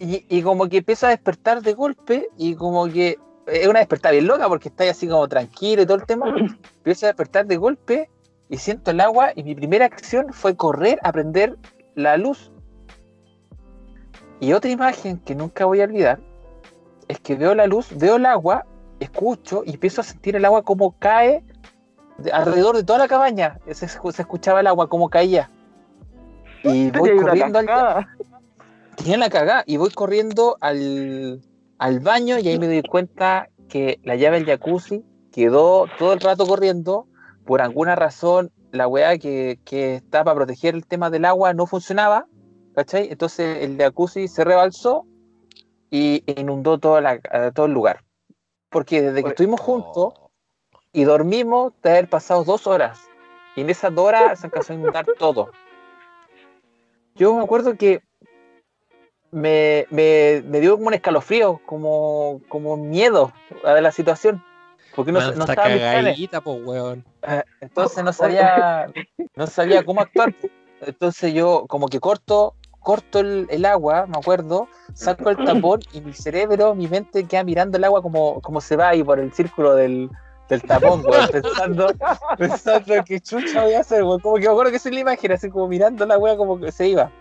[0.00, 4.12] Y, y como que empieza a despertar de golpe y como que es una despertar
[4.12, 6.26] bien loca porque está así como tranquilo y todo el tema.
[6.78, 8.10] Empieza a despertar de golpe
[8.48, 11.56] y siento el agua y mi primera acción fue correr a prender
[11.94, 12.50] la luz.
[14.40, 16.20] Y otra imagen que nunca voy a olvidar
[17.08, 18.64] es que veo la luz, veo el agua,
[19.00, 21.44] escucho y empiezo a sentir el agua como cae
[22.18, 23.58] de- alrededor de toda la cabaña.
[23.70, 25.50] Se, se escuchaba el agua como caía.
[26.64, 28.06] Y voy corriendo al,
[28.96, 31.40] tenía la cagada y voy corriendo al,
[31.78, 36.20] al baño y ahí me doy cuenta que la llave del jacuzzi quedó todo el
[36.20, 37.06] rato corriendo.
[37.46, 41.66] Por alguna razón, la weá que, que está para proteger el tema del agua no
[41.66, 42.26] funcionaba,
[42.74, 43.08] ¿cachai?
[43.10, 45.06] Entonces el jacuzzi se rebalsó
[45.90, 48.04] y inundó toda la- eh, todo el lugar.
[48.70, 50.14] Porque desde que estuvimos juntos
[50.92, 53.08] y dormimos, de haber pasado dos horas.
[53.56, 55.50] Y en esas dos horas se alcanzó a inundar todo.
[57.14, 58.02] Yo me acuerdo que
[59.30, 63.32] me, me, me dio como un escalofrío, como, como miedo
[63.64, 64.42] a la situación.
[64.94, 67.04] Porque no, Man, no está estaba cagadita, po, weón.
[67.22, 68.90] Eh, Entonces no sabía,
[69.34, 70.34] no sabía cómo actuar.
[70.80, 72.54] Entonces yo como que corto,
[72.88, 77.44] corto el, el agua, me acuerdo, saco el tapón y mi cerebro, mi mente queda
[77.44, 80.08] mirando el agua como, como se va ahí por el círculo del,
[80.48, 81.92] del tapón, weón, pensando,
[82.38, 84.20] pensando qué chucha voy a hacer, weón.
[84.20, 86.72] Como que me acuerdo que soy la imagen, así como mirando la wea como que
[86.72, 87.12] se iba.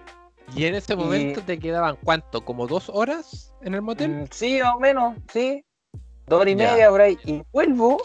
[0.56, 4.10] Y en ese momento te quedaban cuánto, como dos horas en el motel.
[4.10, 5.66] Mm, Sí, más o menos, sí.
[6.28, 6.72] Dos horas y Ya.
[6.72, 7.20] media por ahí.
[7.26, 7.98] Y vuelvo.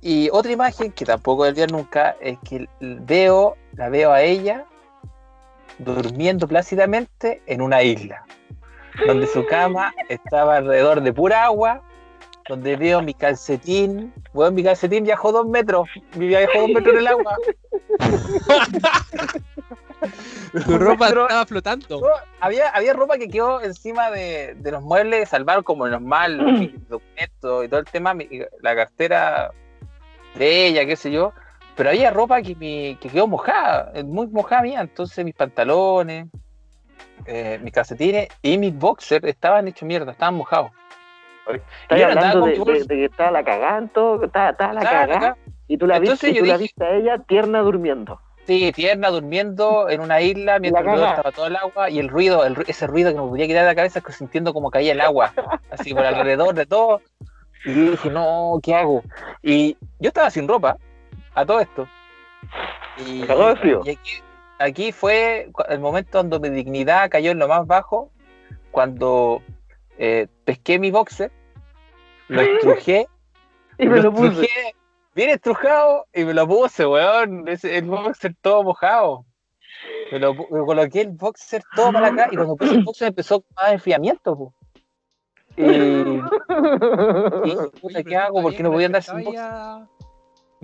[0.00, 4.22] Y otra imagen que tampoco voy a olvidar nunca es que veo, la veo a
[4.22, 4.64] ella
[5.78, 8.24] durmiendo plácidamente en una isla.
[9.06, 11.82] Donde su cama estaba alrededor de pura agua.
[12.48, 14.12] Donde veo mi calcetín.
[14.34, 15.88] Bueno, mi calcetín viajó dos metros.
[16.14, 17.36] Viajó dos metros en el agua.
[20.66, 22.00] Tu ropa Metro- estaba flotando.
[22.00, 22.06] No,
[22.40, 27.64] había, había ropa que quedó encima de, de los muebles, salvaron como normal, los documentos
[27.64, 28.28] y todo el tema, mi-
[28.60, 29.50] la cartera
[30.36, 31.32] de ella, qué sé yo.
[31.76, 34.80] Pero había ropa que, me, que quedó mojada, eh, muy mojada mía.
[34.80, 36.26] Entonces mis pantalones,
[37.26, 40.70] eh, mis calcetines y mis boxers estaban hechos mierda, estaban mojados.
[41.46, 45.36] Estás hablando de, de- de que estaba la cagando, estaba, estaba la cagada,
[45.68, 48.20] y tú la viste, y tú la viste a ella tierna durmiendo.
[48.46, 51.10] Sí, tierna, durmiendo en una isla mientras cagá.
[51.10, 53.68] estaba todo el agua y el ruido, el ese ruido que me podía quitar de
[53.68, 55.32] la cabeza, sintiendo como caía el agua,
[55.70, 57.00] así por alrededor de todo.
[57.64, 59.02] Y yo dije, no, ¿qué hago?
[59.42, 60.76] Y yo estaba sin ropa,
[61.34, 61.88] a todo esto.
[63.06, 63.82] Y, Me cagó de frío.
[63.84, 64.10] y aquí,
[64.58, 68.10] aquí fue el momento donde mi dignidad cayó en lo más bajo,
[68.70, 69.42] cuando
[69.98, 71.30] eh, pesqué mi boxer,
[72.28, 73.06] lo estrujé,
[73.78, 74.28] Y me lo puse.
[74.28, 74.74] estrujé
[75.14, 77.44] bien estrujado y me lo puse, weón.
[77.46, 79.24] El boxer todo mojado.
[80.10, 83.44] Me, lo, me coloqué el boxer todo para acá y cuando puse el boxer empezó
[83.56, 84.36] más enfriamiento.
[84.36, 84.54] po.
[85.56, 86.20] Y, y
[87.80, 88.42] puta, ¿qué hago?
[88.42, 89.44] ¿Por qué no podía andar sin boxer?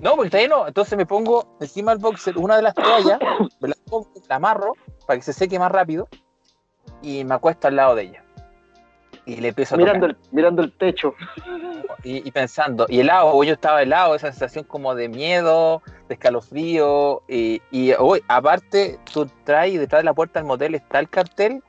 [0.01, 0.67] No, porque todavía no.
[0.67, 3.19] Entonces me pongo encima del boxer una de las toallas,
[3.59, 4.73] me la, pongo, la amarro
[5.05, 6.07] para que se seque más rápido
[7.01, 8.23] y me acuesto al lado de ella.
[9.25, 9.95] Y le empiezo a tocar.
[9.95, 11.13] mirando, el, mirando el techo.
[12.03, 17.21] y, y pensando, y helado, yo estaba helado, esa sensación como de miedo, de escalofrío,
[17.27, 21.61] y, y hoy, aparte, tú traes detrás de la puerta del motel está el cartel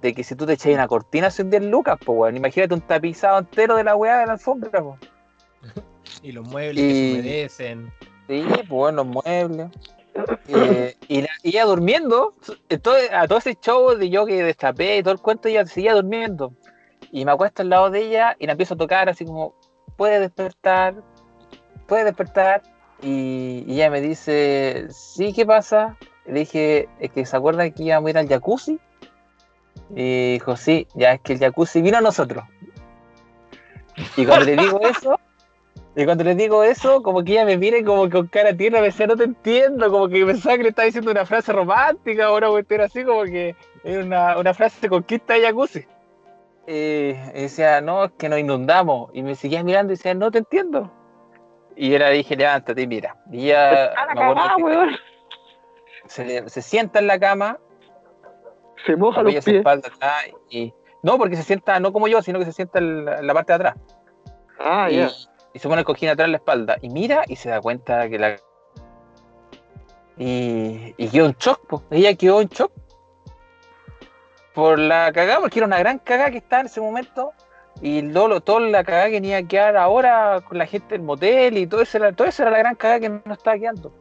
[0.00, 2.80] de que si tú te echas una cortina son 10 lucas, pues weón, imagínate un
[2.80, 4.70] tapizado entero de la weá de la alfombra.
[6.22, 7.92] Y los muebles Y- que se humedecen.
[8.28, 9.68] Sí, pues bueno, los muebles.
[10.48, 12.34] Eh, y, la- y ella durmiendo,
[12.82, 15.94] todo, a todo ese show de yo que destapé y todo el cuento, ella seguía
[15.94, 16.52] durmiendo.
[17.12, 19.54] Y me acuesto al lado de ella y la empiezo a tocar así como,
[19.96, 20.94] puede despertar,
[21.86, 22.62] puede despertar.
[23.02, 25.96] Y, y ella me dice, sí, ¿qué pasa?
[26.26, 28.78] Le dije, es que se acuerdan que íbamos a ir al jacuzzi.
[29.96, 32.44] Y dijo, sí, ya es que el jacuzzi vino a nosotros.
[34.16, 35.18] Y cuando le digo eso,
[35.96, 38.56] y cuando le digo eso, como que ella me mira y como que con cara
[38.56, 41.52] tierna me decía, no te entiendo, como que pensaba que le estaba diciendo una frase
[41.52, 45.84] romántica o una cuestión así, como que era una, una frase de conquista de jacuzzi.
[46.66, 49.10] Eh, y decía, no, es que nos inundamos.
[49.12, 50.92] Y me seguía mirando y decía, no te entiendo.
[51.74, 53.16] Y yo le dije, levántate, mira.
[53.32, 54.96] Y ella, me weón.
[56.06, 57.58] se, se sienta en la cama,
[58.86, 59.56] Se moja los su pies.
[59.56, 60.72] espalda atrás y...
[61.02, 63.32] No, porque se sienta, no como yo, sino que se sienta en la, en la
[63.32, 63.74] parte de atrás.
[64.58, 65.10] Ah, y, ya.
[65.52, 66.76] Y se pone el cojín atrás en la espalda.
[66.80, 68.36] Y mira y se da cuenta que la...
[70.16, 71.82] Y, y quedó en shock, po.
[71.90, 72.72] ella quedó en shock.
[74.54, 77.32] Por la cagada, porque era una gran cagada que estaba en ese momento.
[77.80, 81.56] Y todo, toda la cagada que tenía que quedar ahora con la gente del motel
[81.56, 83.92] y todo eso, era, todo eso era la gran cagada que no estaba quedando.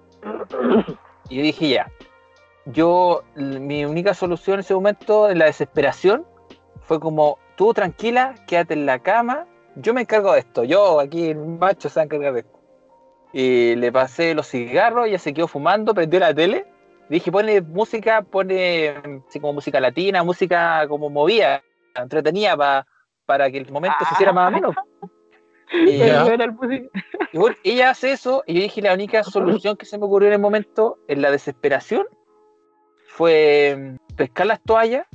[1.30, 1.92] Y yo dije, ya.
[2.66, 6.26] Yo, mi única solución en ese momento, en la desesperación,
[6.82, 9.48] fue como, tú tranquila, quédate en la cama,
[9.82, 12.60] yo me encargo de esto, yo aquí el macho se va a encargar de esto.
[13.34, 16.66] Y le pasé los cigarros, ella se quedó fumando, prendió la tele,
[17.10, 18.90] dije, pone música, pone
[19.28, 21.62] así como música latina, música como movida,
[21.96, 22.88] entretenida pa-
[23.26, 24.76] para que el momento se hiciera más o menos.
[25.72, 26.02] Y,
[27.32, 30.28] y bueno, ella hace eso, y yo dije, la única solución que se me ocurrió
[30.30, 32.08] en el momento, en la desesperación,
[33.06, 35.06] fue mm, pescar las toallas,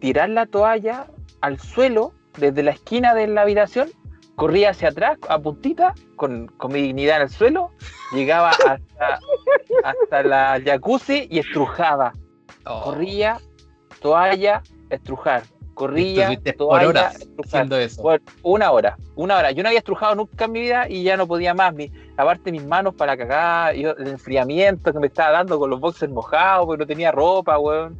[0.00, 1.06] tirar la toalla
[1.40, 3.88] al suelo desde la esquina de la habitación,
[4.36, 7.70] corría hacia atrás a puntita, con, con mi dignidad en el suelo,
[8.12, 9.18] llegaba hasta,
[9.84, 12.12] hasta la jacuzzi y estrujaba.
[12.64, 13.38] Corría,
[14.00, 15.42] toalla, estrujar.
[15.74, 17.44] Corría, por toalla, horas estrujar.
[17.46, 18.02] haciendo eso.
[18.02, 19.50] Bueno, una hora, una hora.
[19.50, 21.74] Yo no había estrujado nunca en mi vida y ya no podía más.
[21.74, 25.80] Mi, aparte mis manos para cagar, yo, el enfriamiento que me estaba dando con los
[25.80, 27.98] boxers mojados, porque no tenía ropa, weón.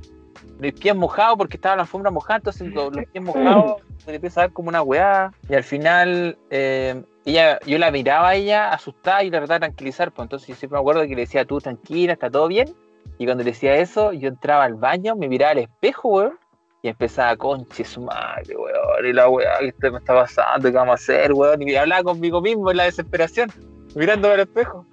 [0.61, 4.41] Mis pies mojados porque estaba la alfombra mojada, entonces los, los pies mojados me empieza
[4.41, 5.33] a dar como una weá.
[5.49, 9.67] Y al final, eh, ella, yo la miraba a ella asustada y la trataba de
[9.67, 10.13] tranquilizar.
[10.13, 12.75] Pues entonces yo siempre me acuerdo que le decía, tú tranquila, está todo bien.
[13.19, 16.39] Y cuando le decía eso, yo entraba al baño, me miraba al espejo, weón,
[16.83, 20.93] y empezaba, conche su madre, weón, y la weá que me está pasando, ¿qué vamos
[20.93, 21.61] a hacer, weón?
[21.61, 23.53] Y me hablaba conmigo mismo en la desesperación,
[23.95, 24.87] mirándome al espejo.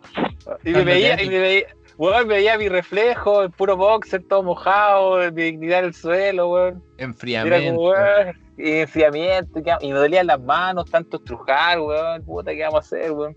[0.66, 5.18] Y me veía, y me veía, weón, veía mi reflejo, el puro boxer, todo mojado,
[5.32, 6.84] mi dignidad en el suelo, weón.
[6.98, 7.76] Enfriamiento.
[7.76, 12.78] como, weón, y enfriamiento, y me dolían las manos, tanto estrujar, weón, puta, ¿qué vamos
[12.78, 13.36] a hacer, weón?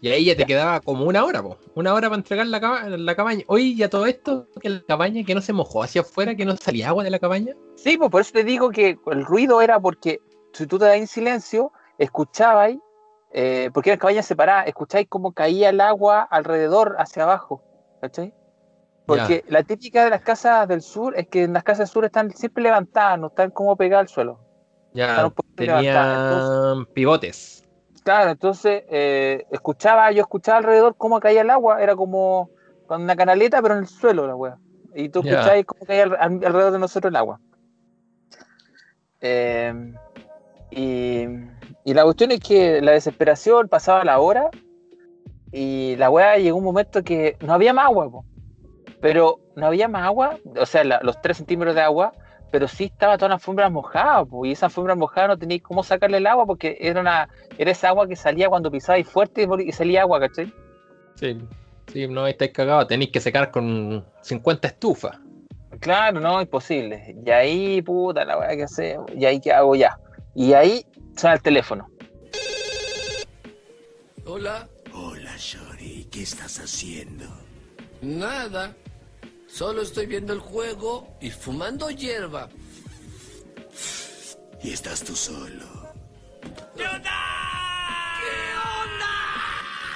[0.00, 1.58] Y ahí ya te quedaba como una hora, po.
[1.74, 3.42] Una hora para entregar la, caba- la cabaña.
[3.48, 6.56] Oye, ya todo esto, que la cabaña que no se mojó hacia afuera, que no
[6.56, 7.54] salía agua de la cabaña.
[7.74, 10.20] Sí, pues por eso te digo que el ruido era porque
[10.52, 12.74] si tú te das en silencio, escuchabas,
[13.32, 17.62] eh, porque eran cabañas separadas, escucháis cómo caía el agua alrededor hacia abajo,
[18.00, 18.32] ¿cachai?
[19.06, 22.04] Porque la típica de las casas del sur es que en las casas del sur
[22.04, 24.40] están siempre levantadas, no están como pegadas al suelo.
[24.92, 26.22] Están Ya un poquito levantadas.
[26.22, 27.62] Entonces, tenían pivotes.
[28.04, 32.50] Claro, entonces eh, escuchaba, yo escuchaba alrededor cómo caía el agua, era como
[32.86, 34.58] con una canaleta, pero en el suelo la wea.
[34.94, 37.40] Y tú escuchabas cómo caía al- al- alrededor de nosotros el agua.
[39.20, 39.74] Eh,
[40.70, 41.26] y,
[41.88, 44.50] y la cuestión es que la desesperación pasaba la hora
[45.52, 48.24] y la wea llegó un momento que no había más agua, po.
[49.00, 52.12] pero no había más agua, o sea, la- los 3 centímetros de agua,
[52.50, 55.82] pero sí estaba toda la alfombra mojada, po, y esa alfombra mojada no teníais cómo
[55.82, 59.72] sacarle el agua porque era una era esa agua que salía cuando pisabais fuerte y
[59.72, 60.52] salía agua, ¿cachai?
[61.14, 61.38] Sí,
[61.90, 62.86] sí, no estáis cagados.
[62.88, 65.18] Tenéis que secar con 50 estufas.
[65.80, 67.16] Claro, no, imposible.
[67.24, 69.98] Y ahí, puta, la weá que hacemos, y ahí, ¿qué hago ya?
[70.34, 70.84] Y ahí
[71.18, 71.90] suena el teléfono.
[74.24, 74.68] Hola.
[74.92, 77.26] Hola, Shori, ¿qué estás haciendo?
[78.00, 78.74] Nada.
[79.46, 82.48] Solo estoy viendo el juego y fumando hierba.
[84.62, 85.92] Y estás tú solo.
[86.76, 87.10] ¿Qué onda?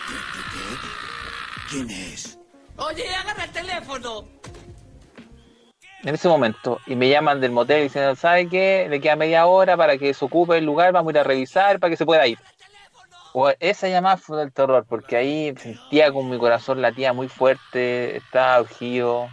[0.09, 0.79] ¿Qué, qué, qué?
[1.71, 2.39] ¿Quién es?
[2.77, 4.29] Oye, agarra el teléfono.
[6.05, 8.89] En ese momento, y me llaman del motel diciendo, ¿sabe qué?
[8.91, 11.79] Le queda media hora para que se ocupe el lugar, vamos a ir a revisar
[11.79, 12.39] para que se pueda ir.
[13.33, 18.17] O esa llamada fue del terror, porque ahí sentía con mi corazón latía muy fuerte,
[18.17, 19.29] estaba urgido,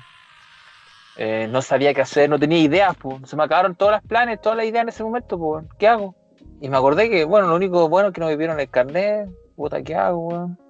[1.17, 3.27] eh, no sabía qué hacer, no tenía ideas, pues.
[3.27, 6.15] se me acabaron todos los planes, todas las ideas en ese momento, pues, ¿qué hago?
[6.61, 9.27] Y me acordé que, bueno, lo único bueno es que no me vieron el carnet,
[9.55, 10.68] puta, ¿qué hago, weón?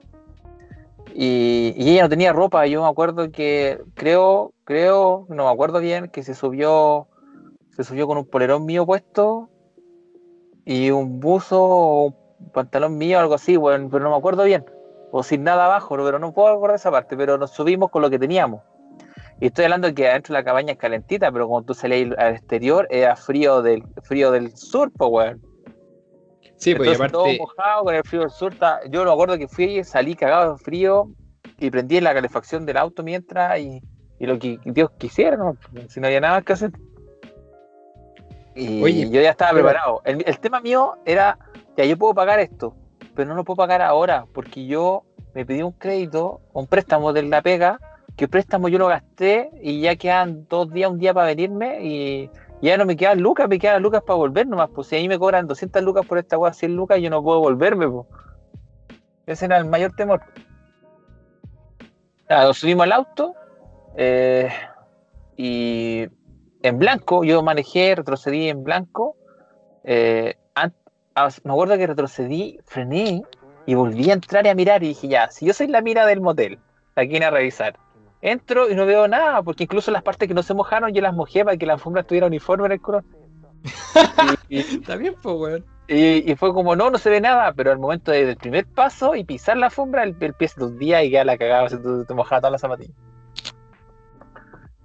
[1.16, 5.80] Y, y ella no tenía ropa, yo me acuerdo que, creo, creo, no me acuerdo
[5.80, 7.08] bien, que se subió,
[7.76, 9.50] se subió con un polerón mío puesto
[10.66, 12.06] y un buzo o
[12.40, 14.66] un pantalón mío, algo así, weón, pero no me acuerdo bien.
[15.12, 18.10] O sin nada abajo, pero no puedo acordar esa parte, pero nos subimos con lo
[18.10, 18.62] que teníamos.
[19.42, 22.16] Y estoy hablando de que adentro de la cabaña es calentita, pero cuando tú salías
[22.18, 25.49] al exterior era frío del frío del sur, pues weón.
[26.60, 28.54] Sí, pues y Entonces, todo aparte, mojado con el frío del sur.
[28.92, 31.10] Yo me acuerdo que fui, salí cagado de frío
[31.58, 33.82] y prendí la calefacción del auto mientras y,
[34.20, 35.56] y lo que Dios quisiera, ¿no?
[35.88, 36.72] Si no había nada que hacer.
[38.56, 40.02] Y Oye, yo ya estaba pero- preparado.
[40.06, 41.38] El, el tema mío era,
[41.78, 42.76] ya yo puedo pagar esto,
[43.16, 45.04] pero no lo puedo pagar ahora, porque yo
[45.34, 47.80] me pedí un crédito, un préstamo de la pega,
[48.18, 51.82] que el préstamo yo lo gasté y ya quedan dos días, un día para venirme
[51.86, 52.30] y
[52.62, 55.18] ya no me quedan lucas, me quedan lucas para volver nomás, pues si ahí me
[55.18, 58.06] cobran 200 lucas por esta weá, 100 lucas, yo no puedo volverme, pues.
[59.26, 60.22] Ese era el mayor temor.
[62.28, 63.36] Ah, nos subimos al auto
[63.96, 64.50] eh,
[65.38, 66.08] y
[66.62, 69.16] en blanco, yo manejé, retrocedí en blanco.
[69.84, 70.70] eh, ah,
[71.44, 73.24] me acuerdo que retrocedí, frené
[73.66, 76.06] y volví a entrar y a mirar y dije, ya, si yo soy la mira
[76.06, 76.60] del motel,
[76.96, 77.78] aquí viene a revisar.
[78.22, 81.14] Entro y no veo nada, porque incluso las partes que no se mojaron, yo las
[81.14, 83.04] mojé para que la alfombra estuviera uniforme en el color.
[84.50, 85.66] y, y- Está bien, pues, weón.
[85.88, 88.66] y- y fue como, no, no se ve nada, pero al momento de- del primer
[88.66, 91.78] paso y pisar la alfombra, el, el pie se hundía y queda la cagada, se
[91.78, 92.96] te, te mojaba todas las zapatillas.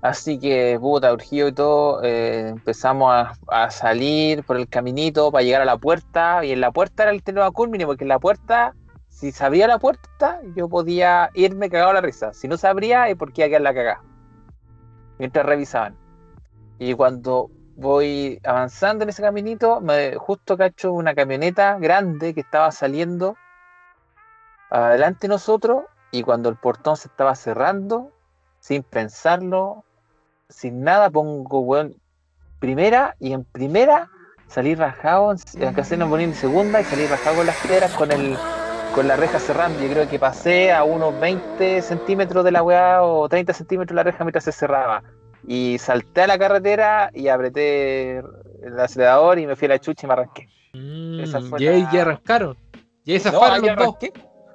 [0.00, 5.42] Así que, puta, urgido y todo, eh, empezamos a, a salir por el caminito para
[5.42, 8.18] llegar a la puerta, y en la puerta era el tema culmine, porque en la
[8.18, 8.74] puerta,
[9.14, 12.32] si se abría la puerta, yo podía irme cagado a la risa.
[12.34, 14.02] Si no se abría, es porque iba a quedar la cagada.
[15.20, 15.96] Mientras revisaban.
[16.80, 22.72] Y cuando voy avanzando en ese caminito, me justo cacho una camioneta grande que estaba
[22.72, 23.36] saliendo
[24.70, 28.10] adelante de nosotros y cuando el portón se estaba cerrando,
[28.58, 29.84] sin pensarlo,
[30.48, 31.94] sin nada, pongo, weón,
[32.58, 34.10] primera y en primera
[34.48, 37.92] salí rajado, en en casi no ponía en segunda y salí rajado con las piedras
[37.92, 38.36] con el
[38.94, 39.82] con la reja cerrando.
[39.82, 43.96] Yo creo que pasé a unos 20 centímetros de la weá o 30 centímetros de
[43.96, 45.02] la reja mientras se cerraba.
[45.46, 50.06] Y salté a la carretera y apreté el acelerador y me fui a la chucha
[50.06, 50.48] y me arranqué.
[51.20, 52.56] Esa fue Mm, y ahí la- ya arrancaron.
[53.04, 53.78] Y ahí No, zafaron los dos.
[53.78, 54.12] arranqué.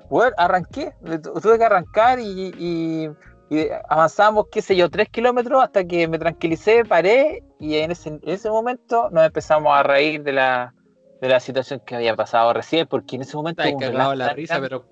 [0.10, 0.94] Bueno, arranqué.
[1.22, 3.10] Tu- Tuve que arrancar y, y-
[3.50, 8.10] y avanzamos, qué sé yo, tres kilómetros hasta que me tranquilicé, paré y en ese,
[8.10, 10.74] en ese momento nos empezamos a reír de la,
[11.22, 14.60] de la situación que había pasado recién, porque en ese momento un cagado la risa,
[14.62, 14.86] pero.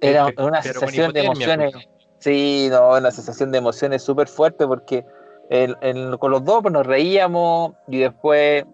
[0.00, 1.72] Era pe- una pero sensación de emociones.
[1.72, 1.86] pues.
[2.18, 5.04] Sí, no, una sensación de emociones súper fuerte porque
[5.50, 8.64] el- el- con los dos pues, nos reíamos y después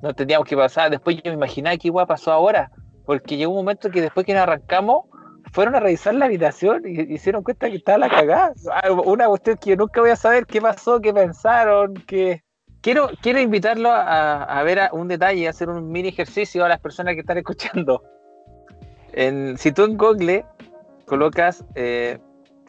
[0.00, 0.90] no teníamos que pasar.
[0.90, 2.70] Después yo me imaginaba qué igual pasó ahora,
[3.04, 5.04] porque llegó un momento que después que nos arrancamos,
[5.52, 8.54] fueron a revisar la habitación y y hicieron cuenta que estaba la cagada.
[8.70, 12.42] Ah, Una cuestión que yo nunca voy a saber qué pasó, qué pensaron, qué.
[12.82, 16.68] Quiero, quiero invitarlo a, a ver a- un detalle, a hacer un mini ejercicio a
[16.68, 18.02] las personas que están escuchando.
[19.12, 20.44] En- si tú en Google
[21.06, 22.18] colocas, eh,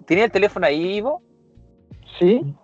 [0.05, 1.22] ¿tiene el teléfono ahí, Ivo?
[2.20, 2.55] Sí.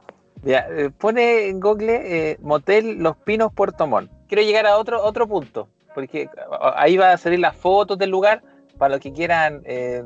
[0.44, 4.12] Ya, eh, pone en Google eh, Motel Los Pinos Puerto Montt.
[4.28, 6.30] Quiero llegar a otro, otro punto, porque
[6.76, 8.42] ahí va a salir las fotos del lugar
[8.78, 10.04] para los que quieran eh,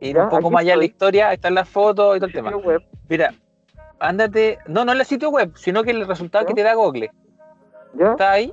[0.00, 1.28] ir Ya, un poco más allá en la historia.
[1.30, 2.56] Ahí están las fotos y todo el tema.
[2.56, 2.82] Web.
[3.08, 3.34] Mira,
[4.00, 7.10] ándate, no, no en el sitio web, sino que el resultado que te da Google.
[7.94, 8.12] ¿Ya?
[8.12, 8.52] ¿Está ahí?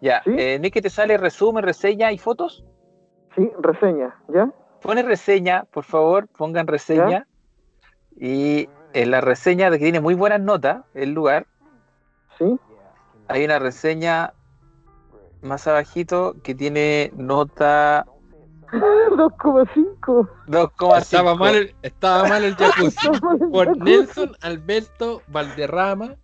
[0.00, 2.64] Ya, eh, ¿no es que te sale resumen, reseña y fotos?
[3.36, 4.50] Sí, reseña, ¿ya?
[4.80, 7.26] Pone reseña, por favor, pongan reseña.
[8.18, 11.46] Y en la reseña de que tiene muy buenas notas, el lugar.
[12.38, 12.58] Sí.
[13.28, 14.32] Hay una reseña
[15.42, 18.06] más abajito que tiene nota
[18.72, 20.28] 2,5.
[20.46, 20.98] 2,5.
[20.98, 23.08] Estaba mal, el- estaba mal el jacuzzi.
[23.52, 26.14] Por Nelson Alberto Valderrama.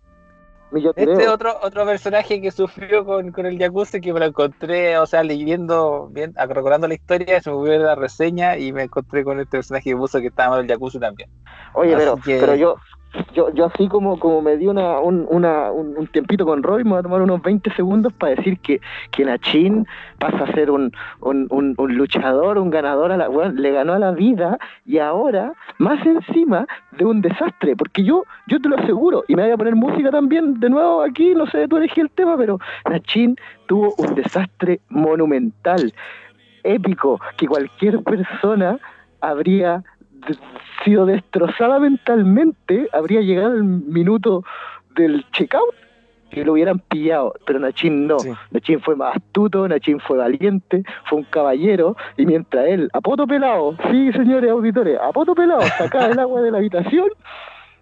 [0.97, 4.97] Este es otro, otro personaje que sufrió con, con el jacuzzi que me lo encontré,
[4.97, 9.23] o sea, leyendo, bien, recordando la historia, se me volvió la reseña y me encontré
[9.23, 11.29] con este personaje que puso que estaba mal el jacuzzi también.
[11.73, 12.75] Oye, Así pero, que- pero yo,
[13.33, 16.83] yo, yo así como, como me di una, un, una, un, un tiempito con Roy,
[16.83, 18.81] me voy a tomar unos 20 segundos para decir que,
[19.11, 19.87] que Nachin
[20.19, 20.91] pasa a ser un,
[21.21, 21.47] un,
[21.77, 26.67] un, luchador, un ganador, a la, le ganó a la vida y ahora, más encima
[26.91, 30.09] de un desastre, porque yo, yo te lo aseguro, y me voy a poner música
[30.11, 33.35] también de nuevo aquí, no sé, tú elegí el tema, pero Nachin
[33.67, 35.93] tuvo un desastre monumental,
[36.63, 38.77] épico, que cualquier persona
[39.21, 39.83] habría
[40.83, 44.43] sido destrozada mentalmente, habría llegado el minuto
[44.95, 45.75] del checkout
[46.31, 48.17] y lo hubieran pillado, pero Nachin no.
[48.51, 53.25] Nachin fue más astuto, Nachin fue valiente, fue un caballero, y mientras él, a poto
[53.25, 57.07] pelado, sí señores auditores, a poto pelado, sacaba el agua de la habitación,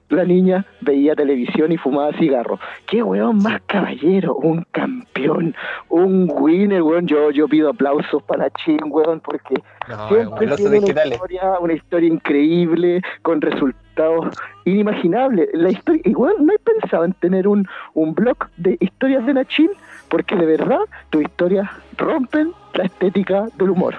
[0.09, 2.59] la niña veía televisión y fumaba cigarro.
[2.87, 5.55] Qué weón más caballero, un campeón,
[5.89, 7.07] un winner, weón.
[7.07, 9.55] Yo, yo pido aplausos para Nachin, weón, porque
[9.87, 14.35] No, siempre aplausos tiene una historia, una historia increíble, con resultados
[14.65, 15.49] inimaginables.
[15.53, 19.71] La historia, igual no he pensado en tener un, un blog de historias de Nachin,
[20.09, 23.95] porque de verdad tus historias rompen la estética del humor.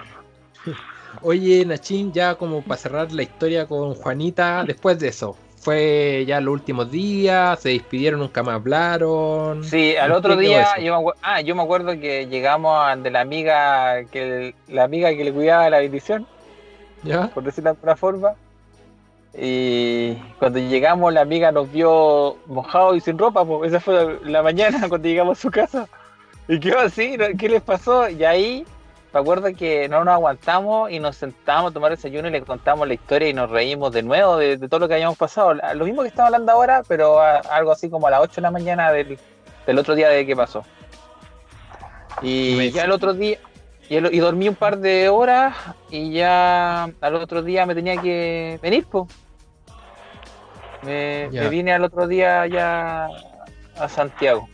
[1.22, 6.40] Oye, Nachín, ya como para cerrar la historia con Juanita, después de eso, fue ya
[6.40, 9.64] los últimos días, se despidieron, nunca más hablaron.
[9.64, 13.10] Sí, al ¿En otro día, yo me, ah, yo me acuerdo que llegamos a de
[13.10, 16.26] la amiga que la amiga que le cuidaba la bendición,
[17.02, 17.28] ¿Ya?
[17.28, 18.34] por decirlo de alguna forma.
[19.38, 23.70] Y cuando llegamos, la amiga nos vio mojados y sin ropa, pues.
[23.70, 25.88] esa fue la, la mañana cuando llegamos a su casa.
[26.48, 27.16] Y quedó así.
[27.38, 28.08] ¿qué les pasó?
[28.08, 28.64] Y ahí
[29.16, 32.86] me acuerdo que no nos aguantamos y nos sentamos a tomar desayuno y le contamos
[32.86, 35.54] la historia y nos reímos de nuevo de, de todo lo que habíamos pasado.
[35.54, 38.42] Lo mismo que estamos hablando ahora, pero a- algo así como a las 8 de
[38.42, 39.18] la mañana del,
[39.66, 40.64] del otro día de que pasó.
[42.20, 43.38] Y ya el otro día,
[43.88, 45.56] y, el- y dormí un par de horas
[45.90, 49.04] y ya al otro día me tenía que venir, pues.
[50.82, 53.08] Me, me vine al otro día ya
[53.78, 54.46] a Santiago.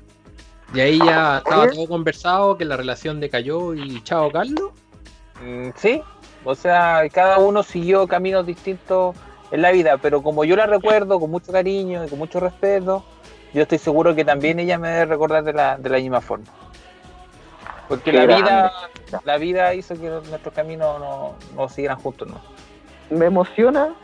[0.74, 4.70] Y ahí ya estaba todo conversado, que la relación decayó y chao, Carlos.
[5.44, 6.02] Mm, Sí,
[6.44, 9.14] o sea, cada uno siguió caminos distintos
[9.50, 13.04] en la vida, pero como yo la recuerdo con mucho cariño y con mucho respeto,
[13.52, 16.46] yo estoy seguro que también ella me debe recordar de la, de la misma forma.
[17.88, 18.42] Porque Qué la grande.
[18.44, 18.72] vida,
[19.24, 22.40] la vida hizo que nuestros caminos no, no siguieran juntos, ¿no?
[23.16, 23.94] Me emociona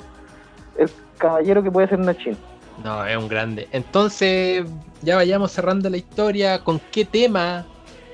[0.77, 2.37] el caballero que puede ser Nachin.
[2.85, 3.67] No, es un grande.
[3.73, 4.65] Entonces,
[5.03, 6.61] ya vayamos cerrando la historia.
[6.65, 7.67] ¿Con qué tema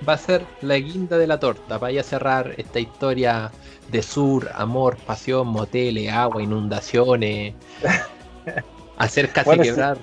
[0.06, 1.78] va a ser la guinda de la torta?
[1.78, 3.50] Vaya a cerrar esta historia
[3.90, 7.54] de sur, amor, pasión, moteles, agua, inundaciones.
[8.96, 9.98] hacer casi Bueno, quebrar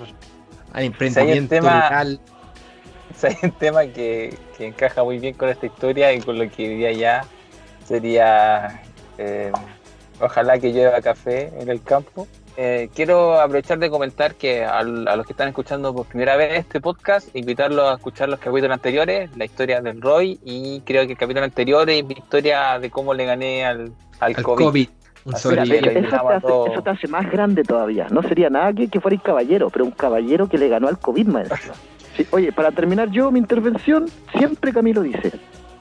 [0.72, 2.20] al Si emprendimiento tema- local.
[3.16, 6.48] Sea, hay un tema que, que encaja muy bien con esta historia y con lo
[6.50, 7.24] que diría ya
[7.86, 8.80] sería
[9.18, 9.52] eh,
[10.18, 12.26] ojalá que llueva café en el campo.
[12.56, 16.58] Eh, quiero aprovechar de comentar que al- a, los que están escuchando por primera vez
[16.60, 21.12] este podcast, invitarlos a escuchar los capítulos anteriores, la historia del Roy y creo que
[21.12, 24.64] el capítulo anterior es mi historia de cómo le gané al, al, Al COVID.
[24.66, 24.88] COVID,
[25.24, 28.08] un Así eso, te hace, todos- eso te hace más grande todavía.
[28.10, 30.98] No sería nada que, que fuera un caballero, pero un caballero que le ganó al
[30.98, 31.72] COVID, maestro.
[32.16, 35.32] Sí, oye, para terminar yo mi intervención, siempre Camilo dice,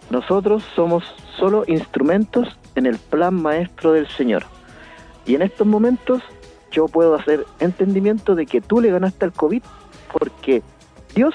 [0.10, 1.04] nosotros somos
[1.38, 4.44] solo instrumentos en el plan maestro del Señor.
[5.26, 6.22] Y en estos momentos
[6.72, 9.62] yo puedo hacer entendimiento de que tú le ganaste al COVID
[10.12, 10.62] porque
[11.16, 11.34] Dios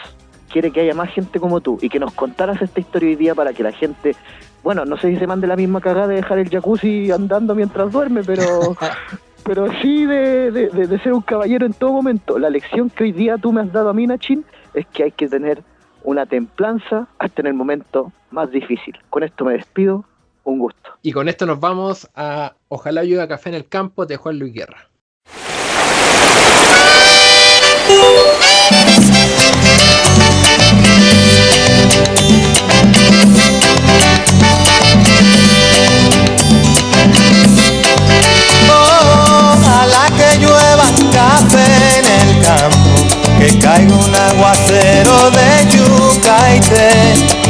[0.51, 3.35] quiere que haya más gente como tú y que nos contaras esta historia hoy día
[3.35, 4.15] para que la gente,
[4.63, 7.93] bueno, no sé si se mande la misma cagada de dejar el jacuzzi andando mientras
[7.93, 8.45] duerme, pero
[9.45, 12.39] pero sí de, de- de- de ser un caballero en todo momento.
[12.39, 15.13] La lección que hoy día tú me has dado a mí, Nachin, es que hay
[15.13, 15.63] que tener
[16.03, 18.97] una templanza hasta en el momento más difícil.
[19.11, 20.05] Con esto me despido.
[20.45, 20.91] Un gusto.
[21.03, 24.53] Y con esto nos vamos a Ojalá llueva café en el campo de Juan Luis
[24.55, 24.89] Guerra.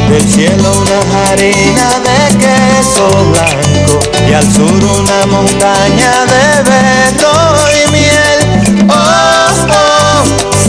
[0.09, 7.56] Del cielo una harina de queso blanco y al sur una montaña de berro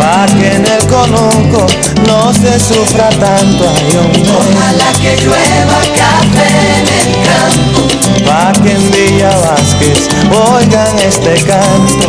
[0.00, 1.66] Pa' que en el conuco
[2.08, 4.22] no se sufra tanto ay, hombre.
[4.32, 6.48] Ojalá que llueva café
[6.78, 7.80] en el campo.
[8.26, 12.06] Pa' que en Villa Vázquez oigan este canto.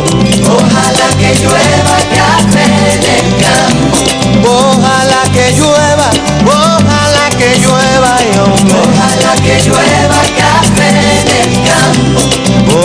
[0.56, 2.64] Ojalá que llueva café
[2.94, 4.12] en el campo.
[4.40, 6.10] Ojalá que llueva,
[6.46, 8.74] ojalá que llueva, y hombre.
[8.74, 10.01] Ojalá que llueva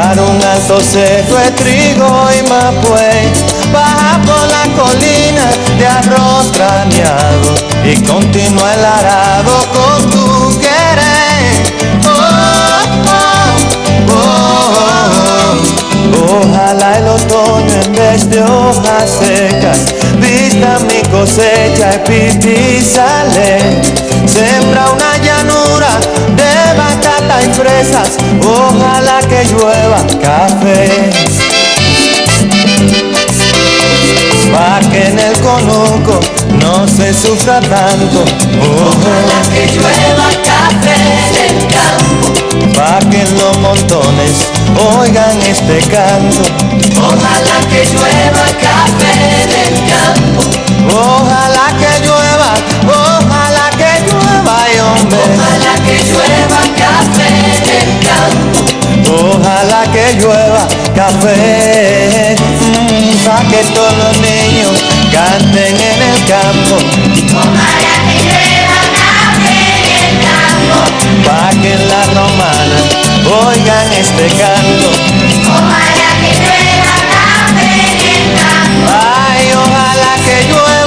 [0.00, 3.32] Alto cerro de trigo y mapuey.
[3.72, 11.80] Baja por la colina de arroz graneado y continúa el arado con tu querer.
[12.06, 12.10] Oh,
[14.02, 14.30] oh, oh.
[16.42, 19.78] Ojalá el otoño en vez de hojas secas
[20.16, 23.82] vista mi cosecha y pipí sale.
[24.26, 26.00] Sembra una llanura
[27.54, 31.10] fresas, ojalá que llueva café.
[34.52, 36.20] Pa' que en el conuco
[36.60, 38.24] no se sufra tanto,
[38.60, 40.94] ojalá que llueva café
[41.28, 42.26] en el campo.
[42.74, 44.32] Pa' que en los montones
[44.98, 46.42] oigan este canto.
[46.98, 49.12] Ojalá que llueva café
[49.42, 50.40] en el campo.
[50.92, 52.50] Ojalá que llueva,
[52.88, 54.56] ojalá que llueva,
[54.92, 55.18] hombre.
[55.36, 56.49] Ojalá que llueva
[59.22, 60.66] Ojalá que llueva
[60.96, 64.72] café, mmm, para que todos los niños
[65.12, 66.76] canten en el campo.
[67.36, 70.78] Ojalá que llueva café en el campo,
[71.26, 72.78] para que en la romana
[73.46, 74.88] oigan este canto.
[75.50, 80.79] Ojalá que llueva café en el campo, ay, ojalá que llueva.